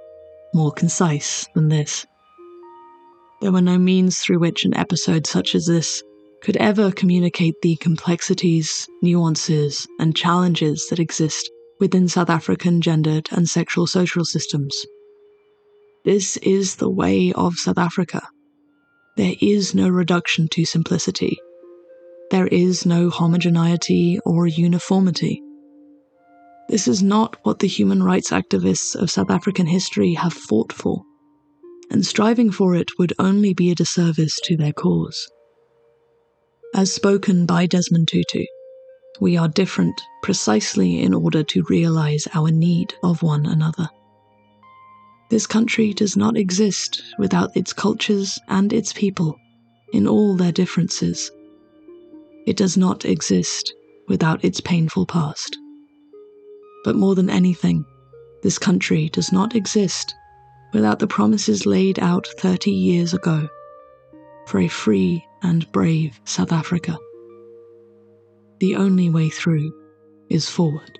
[0.55, 2.07] more concise than this.
[3.43, 6.03] There were no means through which an episode such as this
[6.41, 13.47] could ever communicate the complexities, nuances, and challenges that exist within South African gendered and
[13.47, 14.75] sexual social systems.
[16.07, 18.27] This is the way of South Africa.
[19.19, 21.37] There is no reduction to simplicity
[22.31, 25.43] there is no homogeneity or uniformity.
[26.69, 31.03] This is not what the human rights activists of South African history have fought for,
[31.91, 35.27] and striving for it would only be a disservice to their cause.
[36.75, 38.45] As spoken by Desmond Tutu,
[39.21, 43.89] we are different precisely in order to realize our need of one another.
[45.31, 49.35] This country does not exist without its cultures and its people,
[49.93, 51.31] in all their differences.
[52.47, 53.75] It does not exist
[54.09, 55.57] without its painful past.
[56.85, 57.85] But more than anything,
[58.43, 60.15] this country does not exist
[60.73, 63.49] without the promises laid out 30 years ago
[64.47, 66.99] for a free and brave South Africa.
[68.61, 69.73] The only way through
[70.31, 70.99] is forward.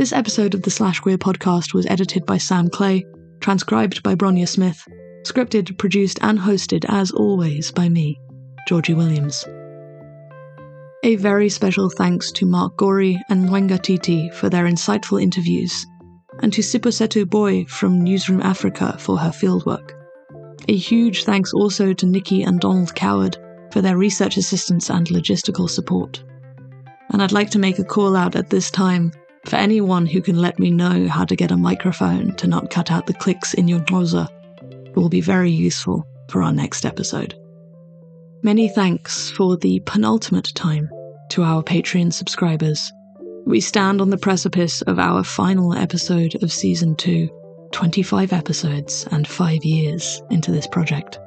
[0.00, 3.04] This episode of the Slash Queer podcast was edited by Sam Clay,
[3.40, 4.82] transcribed by Bronya Smith,
[5.26, 8.18] scripted, produced, and hosted, as always, by me,
[8.66, 9.44] Georgie Williams.
[11.04, 15.84] A very special thanks to Mark Gory and Cwenga Titi for their insightful interviews,
[16.38, 19.90] and to Siposetu Boy from Newzroom Afrika for her fieldwork.
[20.66, 23.36] A huge thanks also to Nikki and Donald Coward
[23.70, 26.24] for their research assistance and logistical support.
[27.10, 29.12] And I'd like to make a call out at this time
[29.46, 32.90] for anyone who can let me know how to get a microphone to not cut
[32.90, 34.28] out the clicks in your browser.
[34.70, 37.34] It will be very useful for our next episode.
[38.42, 40.90] Many thanks for the penultimate time
[41.30, 42.92] to our Patreon subscribers.
[43.46, 47.28] We stand on the precipice of our final episode of season 2,
[47.72, 51.18] 25 episodes and 5 years into this project.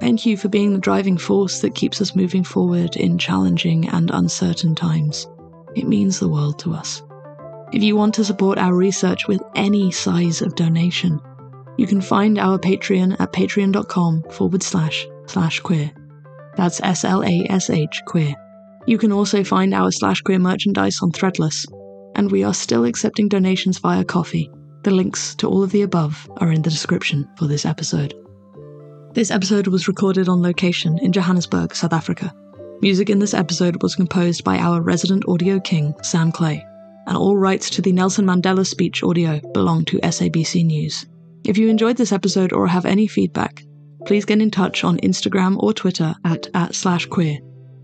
[0.00, 4.10] Thank you for being the driving force that keeps us moving forward in challenging and
[4.10, 5.26] uncertain times.
[5.76, 7.02] It means the world to us.
[7.74, 11.20] If you want to support our research with any size of donation,
[11.76, 15.90] you can find our Patreon at patreon.com forward slash slash queer.
[16.56, 18.32] That's S L A S H queer.
[18.86, 21.66] You can also find our slash queer merchandise on Threadless,
[22.14, 24.48] and we are still accepting donations via Ko-fi.
[24.84, 28.14] The links to all of the above are in the description for this episode.
[29.14, 32.32] This episode was recorded on location in Johannesburg, South Africa.
[32.82, 36.64] Music in this episode was composed by our resident audio king, Sam Clay,
[37.06, 41.06] and all rights to the Nelson Mandela speech audio belong to SABC News.
[41.44, 43.62] If you enjoyed this episode or have any feedback,
[44.06, 47.38] please get in touch on Instagram or Twitter at, at slash queer,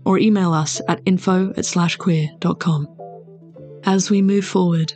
[0.05, 2.87] or email us at info at slash queer.com.
[3.83, 4.93] As we move forward,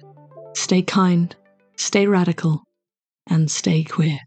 [0.54, 1.36] stay kind,
[1.78, 2.64] stay radical,
[3.28, 4.20] and stay queer.